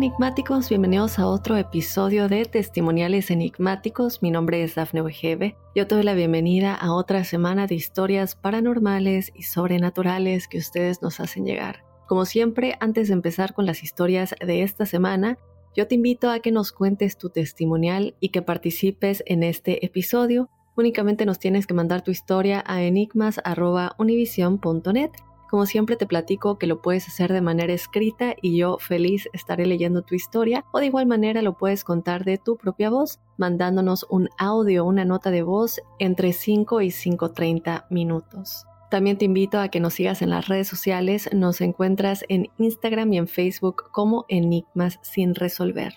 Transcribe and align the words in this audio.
Enigmáticos, 0.00 0.70
bienvenidos 0.70 1.18
a 1.18 1.26
otro 1.26 1.58
episodio 1.58 2.26
de 2.26 2.46
Testimoniales 2.46 3.30
Enigmáticos. 3.30 4.22
Mi 4.22 4.30
nombre 4.30 4.62
es 4.62 4.74
Dafne 4.74 5.02
Wegebe. 5.02 5.58
Yo 5.74 5.86
te 5.86 5.94
doy 5.94 6.04
la 6.04 6.14
bienvenida 6.14 6.74
a 6.74 6.94
otra 6.94 7.22
semana 7.24 7.66
de 7.66 7.74
historias 7.74 8.34
paranormales 8.34 9.30
y 9.34 9.42
sobrenaturales 9.42 10.48
que 10.48 10.56
ustedes 10.56 11.02
nos 11.02 11.20
hacen 11.20 11.44
llegar. 11.44 11.84
Como 12.08 12.24
siempre, 12.24 12.78
antes 12.80 13.08
de 13.08 13.14
empezar 13.14 13.52
con 13.52 13.66
las 13.66 13.82
historias 13.82 14.34
de 14.40 14.62
esta 14.62 14.86
semana, 14.86 15.36
yo 15.76 15.86
te 15.86 15.96
invito 15.96 16.30
a 16.30 16.40
que 16.40 16.50
nos 16.50 16.72
cuentes 16.72 17.18
tu 17.18 17.28
testimonial 17.28 18.14
y 18.20 18.30
que 18.30 18.40
participes 18.40 19.22
en 19.26 19.42
este 19.42 19.84
episodio. 19.84 20.48
Únicamente 20.78 21.26
nos 21.26 21.38
tienes 21.38 21.66
que 21.66 21.74
mandar 21.74 22.00
tu 22.00 22.10
historia 22.10 22.64
a 22.66 22.82
enigmas.univision.net. 22.82 25.10
Como 25.50 25.66
siempre 25.66 25.96
te 25.96 26.06
platico 26.06 26.58
que 26.58 26.68
lo 26.68 26.80
puedes 26.80 27.08
hacer 27.08 27.32
de 27.32 27.40
manera 27.40 27.72
escrita 27.72 28.36
y 28.40 28.56
yo 28.56 28.78
feliz 28.78 29.28
estaré 29.32 29.66
leyendo 29.66 30.02
tu 30.02 30.14
historia 30.14 30.64
o 30.70 30.78
de 30.78 30.86
igual 30.86 31.06
manera 31.06 31.42
lo 31.42 31.58
puedes 31.58 31.82
contar 31.82 32.24
de 32.24 32.38
tu 32.38 32.56
propia 32.56 32.88
voz 32.88 33.18
mandándonos 33.36 34.06
un 34.08 34.28
audio, 34.38 34.84
una 34.84 35.04
nota 35.04 35.32
de 35.32 35.42
voz 35.42 35.80
entre 35.98 36.32
5 36.32 36.82
y 36.82 36.90
5.30 36.90 37.86
minutos. 37.90 38.64
También 38.92 39.18
te 39.18 39.24
invito 39.24 39.58
a 39.58 39.70
que 39.70 39.80
nos 39.80 39.94
sigas 39.94 40.22
en 40.22 40.30
las 40.30 40.46
redes 40.46 40.68
sociales, 40.68 41.28
nos 41.32 41.60
encuentras 41.60 42.24
en 42.28 42.46
Instagram 42.58 43.12
y 43.12 43.18
en 43.18 43.26
Facebook 43.26 43.90
como 43.90 44.26
Enigmas 44.28 45.00
sin 45.02 45.34
resolver. 45.34 45.94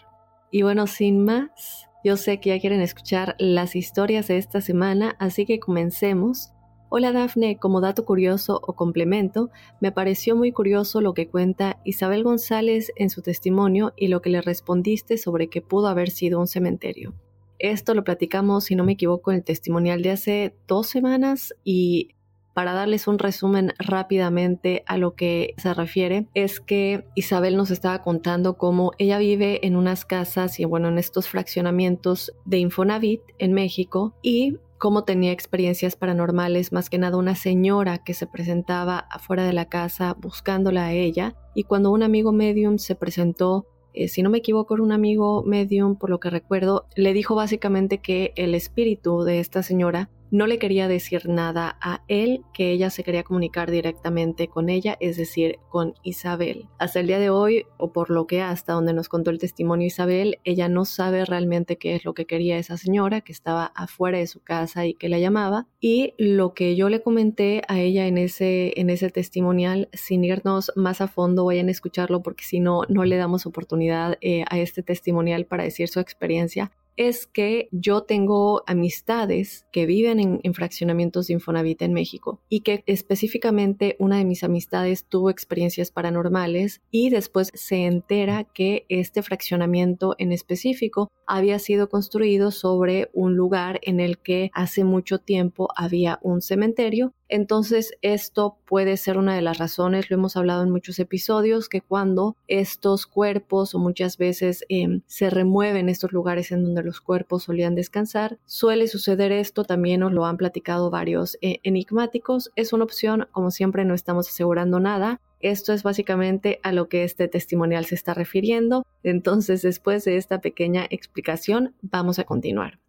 Y 0.49 0.63
bueno, 0.63 0.87
sin 0.87 1.23
más, 1.23 1.87
yo 2.03 2.17
sé 2.17 2.39
que 2.39 2.49
ya 2.49 2.59
quieren 2.59 2.81
escuchar 2.81 3.35
las 3.37 3.75
historias 3.75 4.27
de 4.27 4.39
esta 4.39 4.61
semana, 4.61 5.15
así 5.19 5.45
que 5.45 5.59
comencemos. 5.59 6.53
Hola 6.95 7.11
Dafne, 7.11 7.57
como 7.57 7.81
dato 7.81 8.05
curioso 8.05 8.59
o 8.61 8.73
complemento, 8.73 9.49
me 9.81 9.91
pareció 9.91 10.35
muy 10.35 10.51
curioso 10.51 11.01
lo 11.01 11.15
que 11.15 11.27
cuenta 11.27 11.79
Isabel 11.83 12.23
González 12.23 12.91
en 12.95 13.09
su 13.09 13.23
testimonio 13.23 13.93
y 13.95 14.09
lo 14.09 14.21
que 14.21 14.29
le 14.29 14.43
respondiste 14.43 15.17
sobre 15.17 15.47
que 15.47 15.63
pudo 15.63 15.87
haber 15.87 16.11
sido 16.11 16.39
un 16.39 16.45
cementerio. 16.45 17.15
Esto 17.57 17.95
lo 17.95 18.03
platicamos, 18.03 18.65
si 18.65 18.75
no 18.75 18.83
me 18.83 18.91
equivoco, 18.91 19.31
en 19.31 19.37
el 19.37 19.43
testimonial 19.43 20.03
de 20.03 20.11
hace 20.11 20.55
dos 20.67 20.85
semanas 20.85 21.55
y 21.63 22.09
para 22.53 22.73
darles 22.73 23.07
un 23.07 23.17
resumen 23.17 23.73
rápidamente 23.79 24.83
a 24.85 24.97
lo 24.97 25.15
que 25.15 25.55
se 25.57 25.73
refiere, 25.73 26.27
es 26.35 26.59
que 26.59 27.05
Isabel 27.15 27.57
nos 27.57 27.71
estaba 27.71 28.03
contando 28.03 28.55
cómo 28.55 28.91
ella 28.99 29.17
vive 29.17 29.65
en 29.65 29.77
unas 29.77 30.05
casas 30.05 30.59
y 30.59 30.65
bueno, 30.65 30.89
en 30.89 30.99
estos 30.99 31.27
fraccionamientos 31.27 32.33
de 32.45 32.59
Infonavit 32.59 33.21
en 33.39 33.53
México 33.53 34.13
y 34.21 34.59
cómo 34.83 35.05
tenía 35.05 35.31
experiencias 35.31 35.95
paranormales, 35.95 36.73
más 36.73 36.89
que 36.89 36.97
nada 36.97 37.15
una 37.15 37.35
señora 37.35 37.99
que 37.99 38.13
se 38.13 38.27
presentaba 38.27 38.97
afuera 39.09 39.45
de 39.45 39.53
la 39.53 39.69
casa 39.69 40.13
buscándola 40.19 40.87
a 40.87 40.91
ella 40.91 41.37
y 41.55 41.63
cuando 41.63 41.89
un 41.89 42.03
amigo 42.03 42.33
medium 42.33 42.77
se 42.77 42.93
presentó, 42.93 43.65
eh, 43.93 44.09
si 44.09 44.21
no 44.23 44.29
me 44.29 44.39
equivoco 44.39 44.73
era 44.73 44.83
un 44.83 44.91
amigo 44.91 45.41
medium 45.45 45.95
por 45.95 46.09
lo 46.09 46.19
que 46.19 46.29
recuerdo, 46.29 46.85
le 46.97 47.13
dijo 47.13 47.33
básicamente 47.33 47.99
que 47.99 48.33
el 48.35 48.55
espíritu 48.55 49.23
de 49.23 49.39
esta 49.39 49.63
señora 49.63 50.09
no 50.33 50.47
le 50.47 50.57
quería 50.57 50.87
decir 50.87 51.29
nada 51.29 51.77
a 51.79 52.01
él, 52.07 52.41
que 52.55 52.71
ella 52.71 52.89
se 52.89 53.03
quería 53.03 53.21
comunicar 53.21 53.69
directamente 53.69 54.47
con 54.47 54.67
ella, 54.67 54.97
es 54.99 55.15
decir, 55.15 55.59
con 55.69 55.93
Isabel. 56.01 56.69
Hasta 56.79 57.01
el 57.01 57.05
día 57.05 57.19
de 57.19 57.29
hoy, 57.29 57.67
o 57.77 57.93
por 57.93 58.09
lo 58.09 58.25
que 58.25 58.41
hasta 58.41 58.73
donde 58.73 58.93
nos 58.93 59.09
contó 59.09 59.29
el 59.29 59.37
testimonio 59.37 59.85
Isabel, 59.85 60.39
ella 60.43 60.69
no 60.69 60.85
sabe 60.85 61.23
realmente 61.23 61.77
qué 61.77 61.93
es 61.93 62.03
lo 62.03 62.15
que 62.15 62.25
quería 62.25 62.57
esa 62.57 62.77
señora 62.77 63.21
que 63.21 63.31
estaba 63.31 63.65
afuera 63.75 64.17
de 64.17 64.25
su 64.25 64.39
casa 64.39 64.87
y 64.87 64.95
que 64.95 65.07
la 65.07 65.19
llamaba. 65.19 65.67
Y 65.79 66.15
lo 66.17 66.55
que 66.55 66.75
yo 66.75 66.89
le 66.89 67.03
comenté 67.03 67.61
a 67.67 67.79
ella 67.79 68.07
en 68.07 68.17
ese, 68.17 68.73
en 68.75 68.89
ese 68.89 69.11
testimonial, 69.11 69.87
sin 69.93 70.23
irnos 70.23 70.71
más 70.75 70.99
a 70.99 71.07
fondo, 71.07 71.45
vayan 71.45 71.67
a 71.67 71.71
escucharlo 71.71 72.23
porque 72.23 72.43
si 72.43 72.59
no, 72.59 72.81
no 72.89 73.05
le 73.05 73.17
damos 73.17 73.45
oportunidad 73.45 74.17
eh, 74.21 74.45
a 74.49 74.57
este 74.57 74.81
testimonial 74.81 75.45
para 75.45 75.63
decir 75.63 75.89
su 75.89 75.99
experiencia 75.99 76.71
es 76.97 77.27
que 77.27 77.67
yo 77.71 78.03
tengo 78.03 78.63
amistades 78.67 79.65
que 79.71 79.85
viven 79.85 80.19
en, 80.19 80.39
en, 80.43 80.53
fraccionamientos 80.53 81.27
de 81.27 81.33
Infonavit 81.33 81.81
en 81.81 81.93
México 81.93 82.39
y 82.49 82.61
que 82.61 82.83
específicamente 82.85 83.95
una 83.99 84.17
de 84.17 84.25
mis 84.25 84.43
amistades 84.43 85.05
tuvo 85.05 85.29
experiencias 85.29 85.91
paranormales 85.91 86.81
y 86.91 87.09
después 87.09 87.51
se 87.53 87.85
entera 87.85 88.43
que 88.43 88.85
este 88.89 89.21
fraccionamiento 89.21 90.15
en 90.17 90.31
específico 90.31 91.09
había 91.25 91.59
sido 91.59 91.89
construido 91.89 92.51
sobre 92.51 93.09
un 93.13 93.35
lugar 93.35 93.79
en 93.83 93.99
el 93.99 94.17
que 94.17 94.51
hace 94.53 94.83
mucho 94.83 95.19
tiempo 95.19 95.69
había 95.75 96.19
un 96.21 96.41
cementerio 96.41 97.13
entonces, 97.29 97.93
esto 98.01 98.57
puede 98.65 98.97
ser 98.97 99.17
una 99.17 99.35
de 99.35 99.41
las 99.41 99.57
razones, 99.57 100.09
lo 100.09 100.17
hemos 100.17 100.35
hablado 100.35 100.63
en 100.63 100.71
muchos 100.71 100.99
episodios, 100.99 101.69
que 101.69 101.81
cuando 101.81 102.35
estos 102.47 103.05
cuerpos 103.07 103.73
o 103.73 103.79
muchas 103.79 104.17
veces 104.17 104.65
eh, 104.69 105.01
se 105.07 105.29
remueven 105.29 105.89
estos 105.89 106.11
lugares 106.11 106.51
en 106.51 106.63
donde 106.63 106.83
los 106.83 107.01
cuerpos 107.01 107.43
solían 107.43 107.75
descansar, 107.75 108.37
suele 108.45 108.87
suceder 108.87 109.31
esto, 109.31 109.63
también 109.63 110.01
nos 110.01 110.11
lo 110.11 110.25
han 110.25 110.37
platicado 110.37 110.89
varios 110.89 111.37
eh, 111.41 111.59
enigmáticos. 111.63 112.51
Es 112.55 112.73
una 112.73 112.83
opción, 112.83 113.27
como 113.31 113.51
siempre 113.51 113.85
no 113.85 113.93
estamos 113.93 114.27
asegurando 114.27 114.79
nada, 114.79 115.21
esto 115.39 115.73
es 115.73 115.83
básicamente 115.83 116.59
a 116.63 116.71
lo 116.71 116.87
que 116.87 117.03
este 117.03 117.27
testimonial 117.27 117.85
se 117.85 117.95
está 117.95 118.13
refiriendo. 118.13 118.85
Entonces, 119.01 119.61
después 119.61 120.05
de 120.05 120.17
esta 120.17 120.39
pequeña 120.39 120.85
explicación, 120.89 121.73
vamos 121.81 122.19
a 122.19 122.23
continuar. 122.23 122.79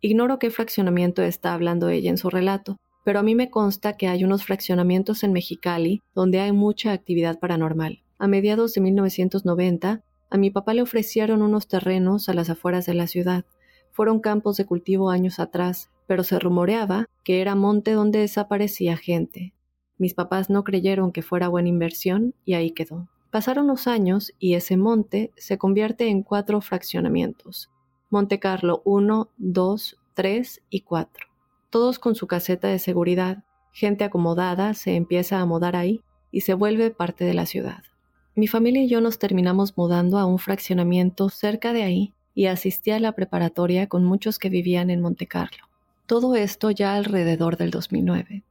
Ignoro 0.00 0.38
qué 0.38 0.50
fraccionamiento 0.50 1.22
está 1.22 1.54
hablando 1.54 1.88
ella 1.88 2.10
en 2.10 2.18
su 2.18 2.30
relato 2.30 2.78
pero 3.04 3.18
a 3.18 3.22
mí 3.22 3.34
me 3.34 3.50
consta 3.50 3.96
que 3.96 4.08
hay 4.08 4.24
unos 4.24 4.44
fraccionamientos 4.44 5.24
en 5.24 5.32
Mexicali 5.32 6.02
donde 6.14 6.40
hay 6.40 6.52
mucha 6.52 6.92
actividad 6.92 7.38
paranormal. 7.38 8.02
A 8.18 8.28
mediados 8.28 8.74
de 8.74 8.80
1990, 8.80 10.02
a 10.30 10.36
mi 10.36 10.50
papá 10.50 10.74
le 10.74 10.82
ofrecieron 10.82 11.42
unos 11.42 11.66
terrenos 11.66 12.28
a 12.28 12.34
las 12.34 12.50
afueras 12.50 12.86
de 12.86 12.94
la 12.94 13.06
ciudad. 13.06 13.44
Fueron 13.92 14.20
campos 14.20 14.56
de 14.56 14.66
cultivo 14.66 15.10
años 15.10 15.40
atrás, 15.40 15.90
pero 16.06 16.22
se 16.22 16.38
rumoreaba 16.38 17.06
que 17.24 17.40
era 17.40 17.54
monte 17.54 17.92
donde 17.92 18.20
desaparecía 18.20 18.96
gente. 18.96 19.54
Mis 19.98 20.14
papás 20.14 20.50
no 20.50 20.64
creyeron 20.64 21.12
que 21.12 21.22
fuera 21.22 21.48
buena 21.48 21.68
inversión 21.68 22.34
y 22.44 22.54
ahí 22.54 22.70
quedó. 22.70 23.08
Pasaron 23.30 23.66
los 23.66 23.86
años 23.86 24.32
y 24.38 24.54
ese 24.54 24.76
monte 24.76 25.32
se 25.36 25.56
convierte 25.56 26.08
en 26.08 26.22
cuatro 26.22 26.60
fraccionamientos. 26.60 27.70
Monte 28.08 28.40
Carlo 28.40 28.82
1, 28.84 29.30
2, 29.36 29.98
3 30.14 30.62
y 30.68 30.80
4. 30.80 31.29
Todos 31.70 32.00
con 32.00 32.16
su 32.16 32.26
caseta 32.26 32.66
de 32.66 32.80
seguridad. 32.80 33.44
Gente 33.72 34.02
acomodada 34.02 34.74
se 34.74 34.96
empieza 34.96 35.38
a 35.38 35.46
mudar 35.46 35.76
ahí 35.76 36.02
y 36.32 36.40
se 36.40 36.54
vuelve 36.54 36.90
parte 36.90 37.24
de 37.24 37.34
la 37.34 37.46
ciudad. 37.46 37.84
Mi 38.34 38.48
familia 38.48 38.82
y 38.82 38.88
yo 38.88 39.00
nos 39.00 39.20
terminamos 39.20 39.76
mudando 39.76 40.18
a 40.18 40.24
un 40.24 40.40
fraccionamiento 40.40 41.28
cerca 41.28 41.72
de 41.72 41.84
ahí 41.84 42.12
y 42.34 42.46
asistí 42.46 42.90
a 42.90 42.98
la 42.98 43.12
preparatoria 43.12 43.86
con 43.86 44.04
muchos 44.04 44.40
que 44.40 44.48
vivían 44.48 44.90
en 44.90 45.00
Monte 45.00 45.28
Carlo. 45.28 45.68
Todo 46.06 46.34
esto 46.34 46.72
ya 46.72 46.96
alrededor 46.96 47.56
del 47.56 47.70
2009. 47.70 48.42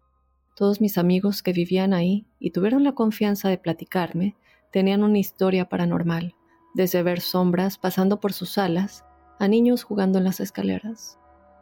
Todos 0.55 0.79
mis 0.79 0.97
amigos 0.97 1.43
que 1.43 1.51
vivían 1.51 1.93
ahí 1.93 2.25
y 2.39 2.51
tuvieron 2.51 2.85
la 2.85 2.93
confianza 2.93 3.49
de 3.49 3.57
platicarme 3.57 4.37
tenían 4.71 5.03
una 5.03 5.19
historia 5.19 5.67
paranormal, 5.67 6.35
desde 6.73 7.03
ver 7.03 7.19
sombras 7.19 7.77
pasando 7.77 8.21
por 8.21 8.31
sus 8.31 8.51
salas 8.51 9.03
a 9.39 9.49
niños 9.49 9.83
jugando 9.83 10.19
en 10.19 10.23
las 10.23 10.39
escaleras. 10.39 11.18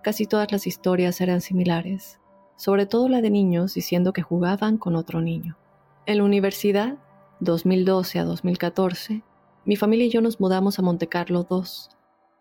Casi 0.07 0.25
todas 0.25 0.54
las 0.54 0.68
historias 0.68 1.19
eran 1.19 1.42
similares, 1.42 2.21
sobre 2.56 2.86
todo 2.86 3.09
la 3.09 3.19
de 3.19 3.30
niños 3.30 3.74
diciendo 3.74 4.13
que 4.13 4.21
jugaban 4.21 4.77
con 4.77 4.95
otro 4.95 5.19
niño. 5.19 5.57
En 6.06 6.19
la 6.19 6.24
universidad, 6.24 6.98
2012 7.42 8.19
a 8.19 8.24
2014, 8.24 9.21
mi 9.65 9.75
familia 9.75 10.06
y 10.06 10.09
yo 10.09 10.21
nos 10.21 10.39
mudamos 10.39 10.80
a 10.80 10.81
Montecarlo 10.81 11.45
II. 11.51 11.59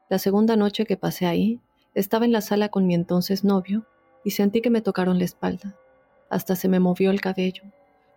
La 0.09 0.21
segunda 0.21 0.55
noche 0.55 0.87
que 0.87 0.97
pasé 0.97 1.27
ahí, 1.27 1.59
estaba 1.93 2.25
en 2.25 2.31
la 2.31 2.41
sala 2.41 2.69
con 2.69 2.87
mi 2.87 2.95
entonces 2.95 3.43
novio 3.43 3.85
y 4.25 4.31
sentí 4.31 4.61
que 4.61 4.71
me 4.71 4.81
tocaron 4.81 5.19
la 5.19 5.25
espalda. 5.25 5.77
Hasta 6.31 6.55
se 6.55 6.69
me 6.69 6.79
movió 6.79 7.11
el 7.11 7.21
cabello. 7.21 7.65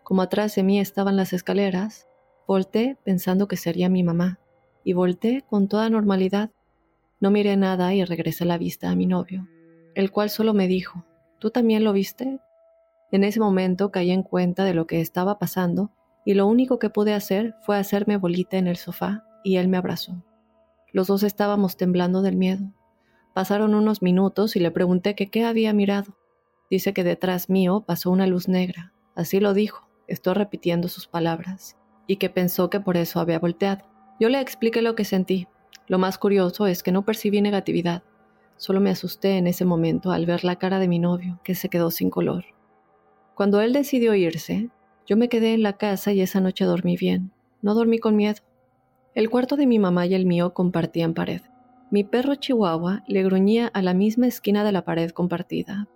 Como 0.04 0.22
atrás 0.22 0.54
de 0.54 0.62
mí 0.62 0.80
estaban 0.80 1.18
las 1.18 1.34
escaleras, 1.34 2.08
volté 2.46 3.00
pensando 3.04 3.48
que 3.48 3.58
sería 3.58 3.90
mi 3.90 4.04
mamá 4.04 4.38
y 4.84 4.94
volté 4.94 5.44
con 5.50 5.68
toda 5.68 5.90
normalidad. 5.90 6.52
No 7.20 7.32
miré 7.32 7.58
nada 7.58 7.94
y 7.94 8.04
regresé 8.06 8.46
la 8.46 8.58
vista 8.58 8.90
a 8.90 8.96
mi 8.96 9.06
novio, 9.06 9.48
el 9.96 10.12
cual 10.12 10.30
solo 10.30 10.54
me 10.54 10.68
dijo, 10.68 11.06
¿tú 11.40 11.52
también 11.52 11.84
lo 11.84 11.94
viste? 11.94 12.40
En 13.12 13.24
ese 13.24 13.40
momento 13.40 13.92
caí 13.92 14.12
en 14.12 14.24
cuenta 14.24 14.64
de 14.64 14.74
lo 14.74 14.88
que 14.88 15.02
estaba 15.02 15.40
pasando 15.40 15.92
y 16.26 16.34
lo 16.34 16.48
único 16.48 16.80
que 16.80 16.90
pude 16.90 17.14
hacer 17.14 17.56
fue 17.62 17.78
hacerme 17.78 18.18
bolita 18.18 18.58
en 18.58 18.68
el 18.68 18.78
sofá 18.78 19.26
y 19.44 19.58
él 19.58 19.68
me 19.68 19.78
abrazó. 19.78 20.24
Los 20.92 21.08
dos 21.08 21.24
estábamos 21.24 21.78
temblando 21.78 22.22
del 22.22 22.36
miedo. 22.36 22.72
Pasaron 23.34 23.76
unos 23.76 24.02
minutos 24.02 24.56
y 24.56 24.60
le 24.60 24.72
pregunté 24.72 25.16
que 25.16 25.30
qué 25.30 25.46
había 25.46 25.74
mirado. 25.74 26.18
Dice 26.70 26.94
que 26.94 27.04
detrás 27.04 27.50
mío 27.50 27.84
pasó 27.86 28.12
una 28.12 28.28
luz 28.28 28.48
negra. 28.48 28.94
Así 29.16 29.40
lo 29.40 29.54
dijo, 29.54 29.90
estoy 30.08 30.34
repitiendo 30.34 30.88
sus 30.88 31.08
palabras, 31.08 31.78
y 32.08 32.18
que 32.18 32.30
pensó 32.30 32.70
que 32.70 32.80
por 32.80 32.98
eso 32.98 33.20
había 33.20 33.40
volteado. 33.40 33.86
Yo 34.20 34.30
le 34.30 34.40
expliqué 34.40 34.82
lo 34.82 34.96
que 34.96 35.06
sentí. 35.06 35.48
Lo 35.90 35.98
más 35.98 36.20
curioso 36.20 36.68
es 36.68 36.84
que 36.84 36.92
no 36.92 37.04
percibí 37.04 37.42
negatividad. 37.42 38.04
Solo 38.58 38.80
me 38.80 38.92
asusté 38.92 39.38
en 39.38 39.48
ese 39.48 39.66
momento 39.66 40.12
al 40.12 40.28
ver 40.28 40.44
la 40.44 40.58
cara 40.58 40.78
de 40.78 40.88
mi 40.88 41.00
novio, 41.00 41.40
que 41.44 41.56
se 41.56 41.68
quedó 41.68 41.90
sin 41.90 42.12
color. 42.12 42.46
Cuando 43.34 43.60
él 43.60 43.74
decidió 43.74 44.14
irse, 44.14 44.70
yo 45.08 45.18
me 45.18 45.30
quedé 45.30 45.56
en 45.56 45.64
la 45.64 45.74
casa 45.74 46.14
y 46.14 46.22
esa 46.22 46.42
noche 46.42 46.66
dormí 46.66 46.96
bien. 46.96 47.32
No 47.64 47.74
dormí 47.74 47.98
con 47.98 48.16
miedo. 48.16 48.44
El 49.16 49.32
cuarto 49.32 49.56
de 49.56 49.66
mi 49.66 49.80
mamá 49.80 50.06
y 50.06 50.14
el 50.14 50.28
mío 50.28 50.54
compartían 50.54 51.16
pared. 51.16 51.42
Mi 51.90 52.04
perro 52.04 52.36
chihuahua 52.36 53.04
le 53.08 53.24
gruñía 53.24 53.66
a 53.68 53.82
la 53.82 53.96
misma 53.96 54.28
esquina 54.28 54.64
de 54.64 54.72
la 54.72 54.86
pared 54.86 55.10
compartida. 55.10 55.88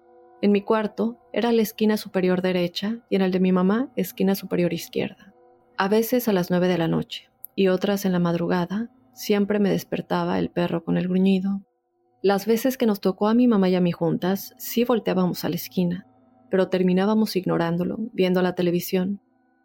En 0.42 0.52
mi 0.52 0.62
cuarto 0.62 1.20
era 1.32 1.52
la 1.52 1.62
esquina 1.62 1.98
superior 1.98 2.42
derecha 2.42 2.98
y 3.12 3.16
en 3.16 3.22
el 3.22 3.32
de 3.32 3.40
mi 3.40 3.52
mamá 3.52 3.90
esquina 3.96 4.34
superior 4.34 4.74
izquierda. 4.74 5.36
A 5.78 5.88
veces 5.88 6.28
a 6.28 6.34
las 6.34 6.50
nueve 6.50 6.68
de 6.68 6.80
la 6.80 6.88
noche 6.88 7.30
y 7.56 7.68
otras 7.68 8.06
en 8.06 8.12
la 8.12 8.20
madrugada, 8.20 8.90
siempre 9.14 9.60
me 9.60 9.70
despertaba 9.70 10.40
el 10.40 10.50
perro 10.50 10.84
con 10.84 10.98
el 10.98 11.08
gruñido. 11.08 11.62
Las 12.22 12.46
veces 12.46 12.78
que 12.78 12.86
nos 12.86 13.02
tocó 13.02 13.28
a 13.28 13.34
mi 13.34 13.48
mamá 13.48 13.70
y 13.70 13.76
a 13.76 13.82
mí 13.82 13.92
juntas, 13.92 14.54
sí 14.58 14.86
volteábamos 14.86 15.44
a 15.46 15.50
la 15.50 15.56
esquina, 15.56 16.08
pero 16.50 16.70
terminábamos 16.70 17.36
ignorándolo, 17.36 17.98
viendo 18.14 18.42
la 18.42 18.56
televisión. 18.56 19.22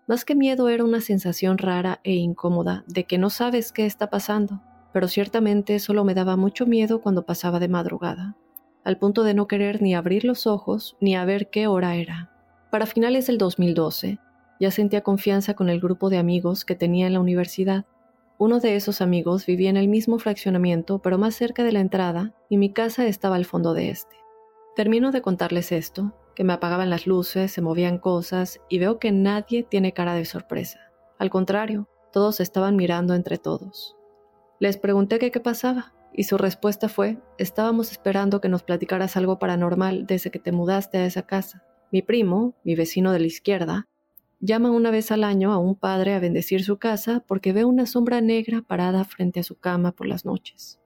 Más 0.06 0.24
que 0.24 0.34
miedo 0.34 0.68
era 0.68 0.84
una 0.84 1.00
sensación 1.00 1.58
rara 1.58 2.00
e 2.04 2.14
incómoda 2.14 2.84
de 2.86 3.04
que 3.04 3.18
no 3.18 3.30
sabes 3.30 3.72
qué 3.72 3.86
está 3.86 4.10
pasando 4.10 4.62
pero 4.92 5.08
ciertamente 5.08 5.78
solo 5.78 6.04
me 6.04 6.14
daba 6.14 6.36
mucho 6.36 6.66
miedo 6.66 7.00
cuando 7.00 7.26
pasaba 7.26 7.60
de 7.60 7.68
madrugada, 7.68 8.36
al 8.84 8.98
punto 8.98 9.22
de 9.22 9.34
no 9.34 9.46
querer 9.46 9.82
ni 9.82 9.94
abrir 9.94 10.24
los 10.24 10.46
ojos 10.46 10.96
ni 11.00 11.14
a 11.14 11.24
ver 11.24 11.50
qué 11.50 11.66
hora 11.66 11.96
era. 11.96 12.30
Para 12.70 12.86
finales 12.86 13.26
del 13.26 13.38
2012, 13.38 14.18
ya 14.60 14.70
sentía 14.70 15.02
confianza 15.02 15.54
con 15.54 15.68
el 15.68 15.80
grupo 15.80 16.10
de 16.10 16.18
amigos 16.18 16.64
que 16.64 16.74
tenía 16.74 17.06
en 17.06 17.12
la 17.12 17.20
universidad. 17.20 17.86
Uno 18.40 18.60
de 18.60 18.76
esos 18.76 19.00
amigos 19.00 19.46
vivía 19.46 19.68
en 19.68 19.76
el 19.76 19.88
mismo 19.88 20.20
fraccionamiento, 20.20 21.00
pero 21.00 21.18
más 21.18 21.34
cerca 21.34 21.64
de 21.64 21.72
la 21.72 21.80
entrada, 21.80 22.34
y 22.48 22.56
mi 22.56 22.72
casa 22.72 23.04
estaba 23.06 23.34
al 23.34 23.44
fondo 23.44 23.74
de 23.74 23.90
este. 23.90 24.14
Termino 24.76 25.10
de 25.10 25.22
contarles 25.22 25.72
esto, 25.72 26.14
que 26.36 26.44
me 26.44 26.52
apagaban 26.52 26.88
las 26.88 27.08
luces, 27.08 27.50
se 27.50 27.60
movían 27.60 27.98
cosas, 27.98 28.60
y 28.68 28.78
veo 28.78 29.00
que 29.00 29.10
nadie 29.10 29.64
tiene 29.64 29.92
cara 29.92 30.14
de 30.14 30.24
sorpresa. 30.24 30.78
Al 31.18 31.30
contrario, 31.30 31.88
todos 32.12 32.38
estaban 32.38 32.76
mirando 32.76 33.14
entre 33.14 33.38
todos. 33.38 33.96
Les 34.60 34.76
pregunté 34.76 35.18
qué 35.18 35.40
pasaba 35.40 35.94
y 36.12 36.24
su 36.24 36.38
respuesta 36.38 36.88
fue, 36.88 37.18
estábamos 37.38 37.90
esperando 37.90 38.40
que 38.40 38.48
nos 38.48 38.62
platicaras 38.62 39.16
algo 39.16 39.38
paranormal 39.38 40.06
desde 40.06 40.30
que 40.30 40.38
te 40.38 40.52
mudaste 40.52 40.98
a 40.98 41.06
esa 41.06 41.22
casa. 41.22 41.64
Mi 41.90 42.02
primo, 42.02 42.54
mi 42.64 42.74
vecino 42.74 43.12
de 43.12 43.20
la 43.20 43.26
izquierda, 43.26 43.88
llama 44.40 44.70
una 44.70 44.90
vez 44.90 45.10
al 45.10 45.24
año 45.24 45.52
a 45.52 45.58
un 45.58 45.74
padre 45.74 46.14
a 46.14 46.20
bendecir 46.20 46.62
su 46.62 46.78
casa 46.78 47.24
porque 47.26 47.52
ve 47.52 47.64
una 47.64 47.86
sombra 47.86 48.20
negra 48.20 48.62
parada 48.62 49.04
frente 49.04 49.40
a 49.40 49.42
su 49.42 49.58
cama 49.58 49.92
por 49.92 50.06
las 50.06 50.24
noches. 50.24 50.80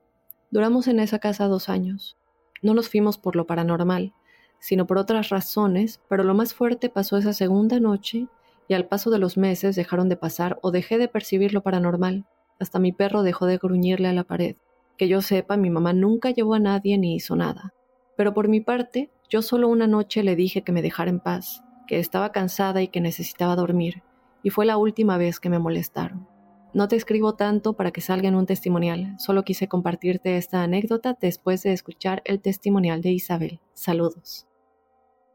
Duramos 0.49 0.87
en 0.87 0.99
esa 0.99 1.19
casa 1.19 1.47
dos 1.47 1.69
años. 1.69 2.17
No 2.61 2.73
nos 2.73 2.89
fuimos 2.89 3.17
por 3.17 3.35
lo 3.35 3.45
paranormal, 3.45 4.13
sino 4.59 4.87
por 4.87 4.97
otras 4.97 5.29
razones, 5.29 6.01
pero 6.09 6.23
lo 6.23 6.33
más 6.33 6.53
fuerte 6.53 6.89
pasó 6.89 7.17
esa 7.17 7.33
segunda 7.33 7.79
noche 7.79 8.27
y 8.67 8.73
al 8.73 8.87
paso 8.87 9.11
de 9.11 9.19
los 9.19 9.37
meses 9.37 9.75
dejaron 9.75 10.09
de 10.09 10.15
pasar 10.15 10.57
o 10.61 10.71
dejé 10.71 10.97
de 10.97 11.07
percibir 11.07 11.53
lo 11.53 11.61
paranormal. 11.61 12.25
Hasta 12.59 12.79
mi 12.79 12.91
perro 12.91 13.23
dejó 13.23 13.45
de 13.45 13.57
gruñirle 13.57 14.07
a 14.07 14.13
la 14.13 14.23
pared. 14.23 14.55
Que 14.97 15.07
yo 15.07 15.21
sepa, 15.21 15.57
mi 15.57 15.69
mamá 15.69 15.91
nunca 15.93 16.31
llevó 16.31 16.53
a 16.53 16.59
nadie 16.59 16.97
ni 16.97 17.15
hizo 17.15 17.35
nada. 17.35 17.73
Pero 18.15 18.33
por 18.33 18.47
mi 18.47 18.61
parte, 18.61 19.11
yo 19.27 19.41
solo 19.41 19.67
una 19.67 19.87
noche 19.87 20.23
le 20.23 20.35
dije 20.35 20.61
que 20.61 20.71
me 20.71 20.81
dejara 20.81 21.09
en 21.09 21.19
paz, 21.19 21.63
que 21.87 21.99
estaba 21.99 22.31
cansada 22.31 22.81
y 22.81 22.87
que 22.87 23.01
necesitaba 23.01 23.55
dormir, 23.55 24.03
y 24.43 24.49
fue 24.49 24.65
la 24.65 24.77
última 24.77 25.17
vez 25.17 25.39
que 25.39 25.49
me 25.49 25.59
molestaron. 25.59 26.27
No 26.73 26.87
te 26.87 26.95
escribo 26.95 27.35
tanto 27.35 27.73
para 27.73 27.91
que 27.91 28.01
salga 28.01 28.27
en 28.27 28.35
un 28.35 28.47
testimonial, 28.47 29.15
solo 29.19 29.43
quise 29.43 29.67
compartirte 29.67 30.37
esta 30.37 30.63
anécdota 30.63 31.17
después 31.19 31.61
de 31.63 31.73
escuchar 31.73 32.21
el 32.25 32.41
testimonial 32.41 33.01
de 33.01 33.11
Isabel. 33.11 33.59
Saludos. 33.73 34.47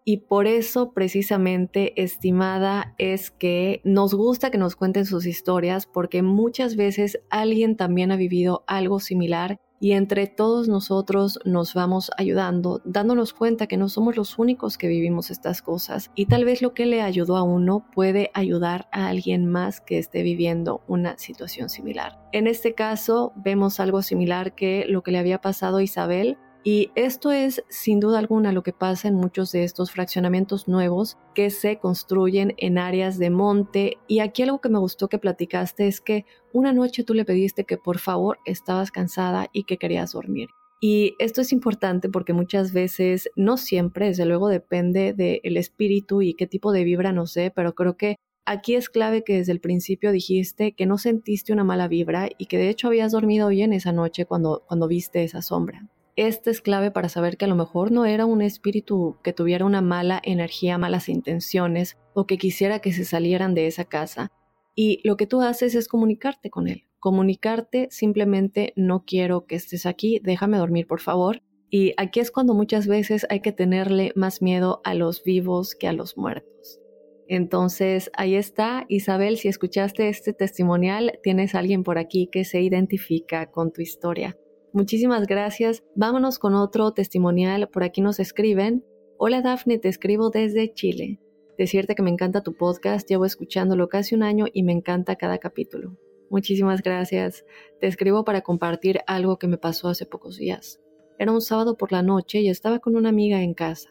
Y 0.04 0.16
por 0.16 0.46
eso 0.46 0.92
precisamente, 0.94 2.02
estimada, 2.02 2.94
es 2.96 3.30
que 3.30 3.82
nos 3.84 4.14
gusta 4.14 4.50
que 4.50 4.56
nos 4.56 4.74
cuenten 4.74 5.04
sus 5.04 5.26
historias 5.26 5.86
porque 5.86 6.22
muchas 6.22 6.76
veces 6.76 7.20
alguien 7.28 7.76
también 7.76 8.10
ha 8.10 8.16
vivido 8.16 8.64
algo 8.66 9.00
similar 9.00 9.60
y 9.80 9.92
entre 9.92 10.26
todos 10.26 10.68
nosotros 10.68 11.38
nos 11.44 11.74
vamos 11.74 12.10
ayudando, 12.16 12.80
dándonos 12.84 13.32
cuenta 13.32 13.66
que 13.66 13.76
no 13.76 13.88
somos 13.88 14.16
los 14.16 14.38
únicos 14.38 14.78
que 14.78 14.88
vivimos 14.88 15.30
estas 15.30 15.62
cosas 15.62 16.10
y 16.14 16.26
tal 16.26 16.44
vez 16.44 16.62
lo 16.62 16.74
que 16.74 16.86
le 16.86 17.02
ayudó 17.02 17.36
a 17.36 17.42
uno 17.42 17.84
puede 17.94 18.30
ayudar 18.34 18.88
a 18.92 19.08
alguien 19.08 19.46
más 19.46 19.80
que 19.80 19.98
esté 19.98 20.22
viviendo 20.22 20.82
una 20.86 21.16
situación 21.18 21.68
similar. 21.68 22.18
En 22.32 22.46
este 22.46 22.74
caso 22.74 23.32
vemos 23.36 23.80
algo 23.80 24.02
similar 24.02 24.54
que 24.54 24.84
lo 24.88 25.02
que 25.02 25.12
le 25.12 25.18
había 25.18 25.40
pasado 25.40 25.78
a 25.78 25.82
Isabel 25.82 26.38
y 26.64 26.90
esto 26.96 27.30
es 27.30 27.64
sin 27.68 28.00
duda 28.00 28.18
alguna 28.18 28.52
lo 28.52 28.62
que 28.62 28.72
pasa 28.72 29.08
en 29.08 29.14
muchos 29.14 29.52
de 29.52 29.64
estos 29.64 29.90
fraccionamientos 29.90 30.68
nuevos 30.68 31.16
que 31.34 31.50
se 31.50 31.78
construyen 31.78 32.54
en 32.58 32.78
áreas 32.78 33.18
de 33.18 33.30
monte. 33.30 33.98
Y 34.06 34.18
aquí 34.18 34.42
algo 34.42 34.60
que 34.60 34.68
me 34.68 34.78
gustó 34.78 35.08
que 35.08 35.18
platicaste 35.18 35.86
es 35.86 36.00
que 36.00 36.24
una 36.52 36.72
noche 36.72 37.04
tú 37.04 37.14
le 37.14 37.24
pediste 37.24 37.64
que 37.64 37.78
por 37.78 37.98
favor 37.98 38.38
estabas 38.44 38.90
cansada 38.90 39.48
y 39.52 39.64
que 39.64 39.78
querías 39.78 40.12
dormir. 40.12 40.50
Y 40.80 41.14
esto 41.18 41.40
es 41.40 41.52
importante 41.52 42.08
porque 42.08 42.32
muchas 42.32 42.72
veces, 42.72 43.30
no 43.34 43.56
siempre, 43.56 44.06
desde 44.06 44.26
luego 44.26 44.48
depende 44.48 45.12
del 45.12 45.56
espíritu 45.56 46.22
y 46.22 46.34
qué 46.34 46.46
tipo 46.46 46.70
de 46.70 46.84
vibra, 46.84 47.12
no 47.12 47.26
sé, 47.26 47.52
pero 47.54 47.74
creo 47.74 47.96
que 47.96 48.16
aquí 48.44 48.76
es 48.76 48.88
clave 48.88 49.24
que 49.24 49.38
desde 49.38 49.52
el 49.52 49.60
principio 49.60 50.12
dijiste 50.12 50.72
que 50.72 50.86
no 50.86 50.98
sentiste 50.98 51.52
una 51.52 51.64
mala 51.64 51.88
vibra 51.88 52.28
y 52.38 52.46
que 52.46 52.58
de 52.58 52.68
hecho 52.68 52.88
habías 52.88 53.12
dormido 53.12 53.48
bien 53.48 53.72
esa 53.72 53.92
noche 53.92 54.24
cuando, 54.24 54.64
cuando 54.68 54.86
viste 54.86 55.24
esa 55.24 55.42
sombra. 55.42 55.88
Este 56.18 56.50
es 56.50 56.60
clave 56.60 56.90
para 56.90 57.08
saber 57.08 57.36
que 57.36 57.44
a 57.44 57.48
lo 57.48 57.54
mejor 57.54 57.92
no 57.92 58.04
era 58.04 58.26
un 58.26 58.42
espíritu 58.42 59.18
que 59.22 59.32
tuviera 59.32 59.64
una 59.64 59.82
mala 59.82 60.20
energía, 60.24 60.76
malas 60.76 61.08
intenciones 61.08 61.96
o 62.12 62.26
que 62.26 62.38
quisiera 62.38 62.80
que 62.80 62.92
se 62.92 63.04
salieran 63.04 63.54
de 63.54 63.68
esa 63.68 63.84
casa. 63.84 64.32
Y 64.74 65.00
lo 65.06 65.16
que 65.16 65.28
tú 65.28 65.42
haces 65.42 65.76
es 65.76 65.86
comunicarte 65.86 66.50
con 66.50 66.66
él. 66.66 66.86
Comunicarte 66.98 67.86
simplemente 67.92 68.72
no 68.74 69.04
quiero 69.04 69.46
que 69.46 69.54
estés 69.54 69.86
aquí, 69.86 70.20
déjame 70.20 70.58
dormir 70.58 70.88
por 70.88 70.98
favor. 70.98 71.40
Y 71.70 71.94
aquí 71.96 72.18
es 72.18 72.32
cuando 72.32 72.52
muchas 72.52 72.88
veces 72.88 73.24
hay 73.30 73.38
que 73.38 73.52
tenerle 73.52 74.10
más 74.16 74.42
miedo 74.42 74.80
a 74.82 74.94
los 74.94 75.22
vivos 75.22 75.76
que 75.76 75.86
a 75.86 75.92
los 75.92 76.16
muertos. 76.16 76.80
Entonces, 77.28 78.10
ahí 78.14 78.34
está, 78.34 78.86
Isabel, 78.88 79.36
si 79.36 79.46
escuchaste 79.46 80.08
este 80.08 80.32
testimonial, 80.32 81.20
tienes 81.22 81.54
alguien 81.54 81.84
por 81.84 81.96
aquí 81.96 82.28
que 82.32 82.44
se 82.44 82.60
identifica 82.60 83.52
con 83.52 83.70
tu 83.70 83.82
historia. 83.82 84.36
Muchísimas 84.74 85.26
gracias. 85.26 85.82
Vámonos 85.94 86.38
con 86.38 86.54
otro 86.54 86.92
testimonial. 86.92 87.70
Por 87.70 87.84
aquí 87.84 88.02
nos 88.02 88.20
escriben. 88.20 88.84
Hola 89.16 89.40
Dafne, 89.40 89.78
te 89.78 89.88
escribo 89.88 90.28
desde 90.28 90.74
Chile. 90.74 91.20
Decirte 91.56 91.94
que 91.94 92.02
me 92.02 92.10
encanta 92.10 92.42
tu 92.42 92.54
podcast, 92.54 93.08
llevo 93.08 93.24
escuchándolo 93.24 93.88
casi 93.88 94.14
un 94.14 94.22
año 94.22 94.44
y 94.52 94.62
me 94.62 94.72
encanta 94.72 95.16
cada 95.16 95.38
capítulo. 95.38 95.96
Muchísimas 96.28 96.82
gracias. 96.82 97.46
Te 97.80 97.86
escribo 97.86 98.24
para 98.24 98.42
compartir 98.42 99.00
algo 99.06 99.38
que 99.38 99.48
me 99.48 99.56
pasó 99.56 99.88
hace 99.88 100.04
pocos 100.04 100.36
días. 100.36 100.80
Era 101.18 101.32
un 101.32 101.40
sábado 101.40 101.78
por 101.78 101.90
la 101.90 102.02
noche 102.02 102.42
y 102.42 102.50
estaba 102.50 102.78
con 102.78 102.94
una 102.94 103.08
amiga 103.08 103.42
en 103.42 103.54
casa. 103.54 103.88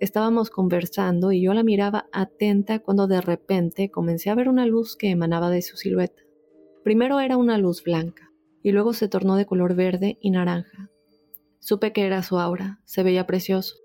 Estábamos 0.00 0.50
conversando 0.50 1.30
y 1.30 1.40
yo 1.40 1.54
la 1.54 1.62
miraba 1.62 2.08
atenta 2.12 2.80
cuando 2.80 3.06
de 3.06 3.20
repente 3.20 3.90
comencé 3.92 4.28
a 4.28 4.34
ver 4.34 4.48
una 4.48 4.66
luz 4.66 4.96
que 4.96 5.08
emanaba 5.08 5.50
de 5.50 5.62
su 5.62 5.76
silueta. 5.76 6.24
Primero 6.82 7.20
era 7.20 7.36
una 7.36 7.58
luz 7.58 7.84
blanca 7.84 8.26
y 8.66 8.72
luego 8.72 8.94
se 8.94 9.06
tornó 9.06 9.36
de 9.36 9.46
color 9.46 9.76
verde 9.76 10.18
y 10.20 10.32
naranja. 10.32 10.90
Supe 11.60 11.92
que 11.92 12.04
era 12.04 12.24
su 12.24 12.40
aura, 12.40 12.80
se 12.84 13.04
veía 13.04 13.24
precioso. 13.24 13.76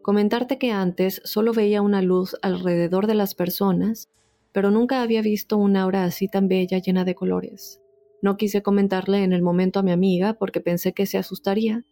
Comentarte 0.00 0.58
que 0.58 0.70
antes 0.70 1.20
solo 1.24 1.52
veía 1.52 1.82
una 1.82 2.02
luz 2.02 2.36
alrededor 2.40 3.08
de 3.08 3.14
las 3.14 3.34
personas, 3.34 4.12
pero 4.52 4.70
nunca 4.70 5.02
había 5.02 5.22
visto 5.22 5.56
una 5.56 5.82
aura 5.82 6.04
así 6.04 6.28
tan 6.28 6.46
bella 6.46 6.78
llena 6.78 7.04
de 7.04 7.16
colores. 7.16 7.80
No 8.22 8.36
quise 8.36 8.62
comentarle 8.62 9.24
en 9.24 9.32
el 9.32 9.42
momento 9.42 9.80
a 9.80 9.82
mi 9.82 9.90
amiga 9.90 10.34
porque 10.34 10.60
pensé 10.60 10.92
que 10.92 11.06
se 11.06 11.18
asustaría 11.18 11.84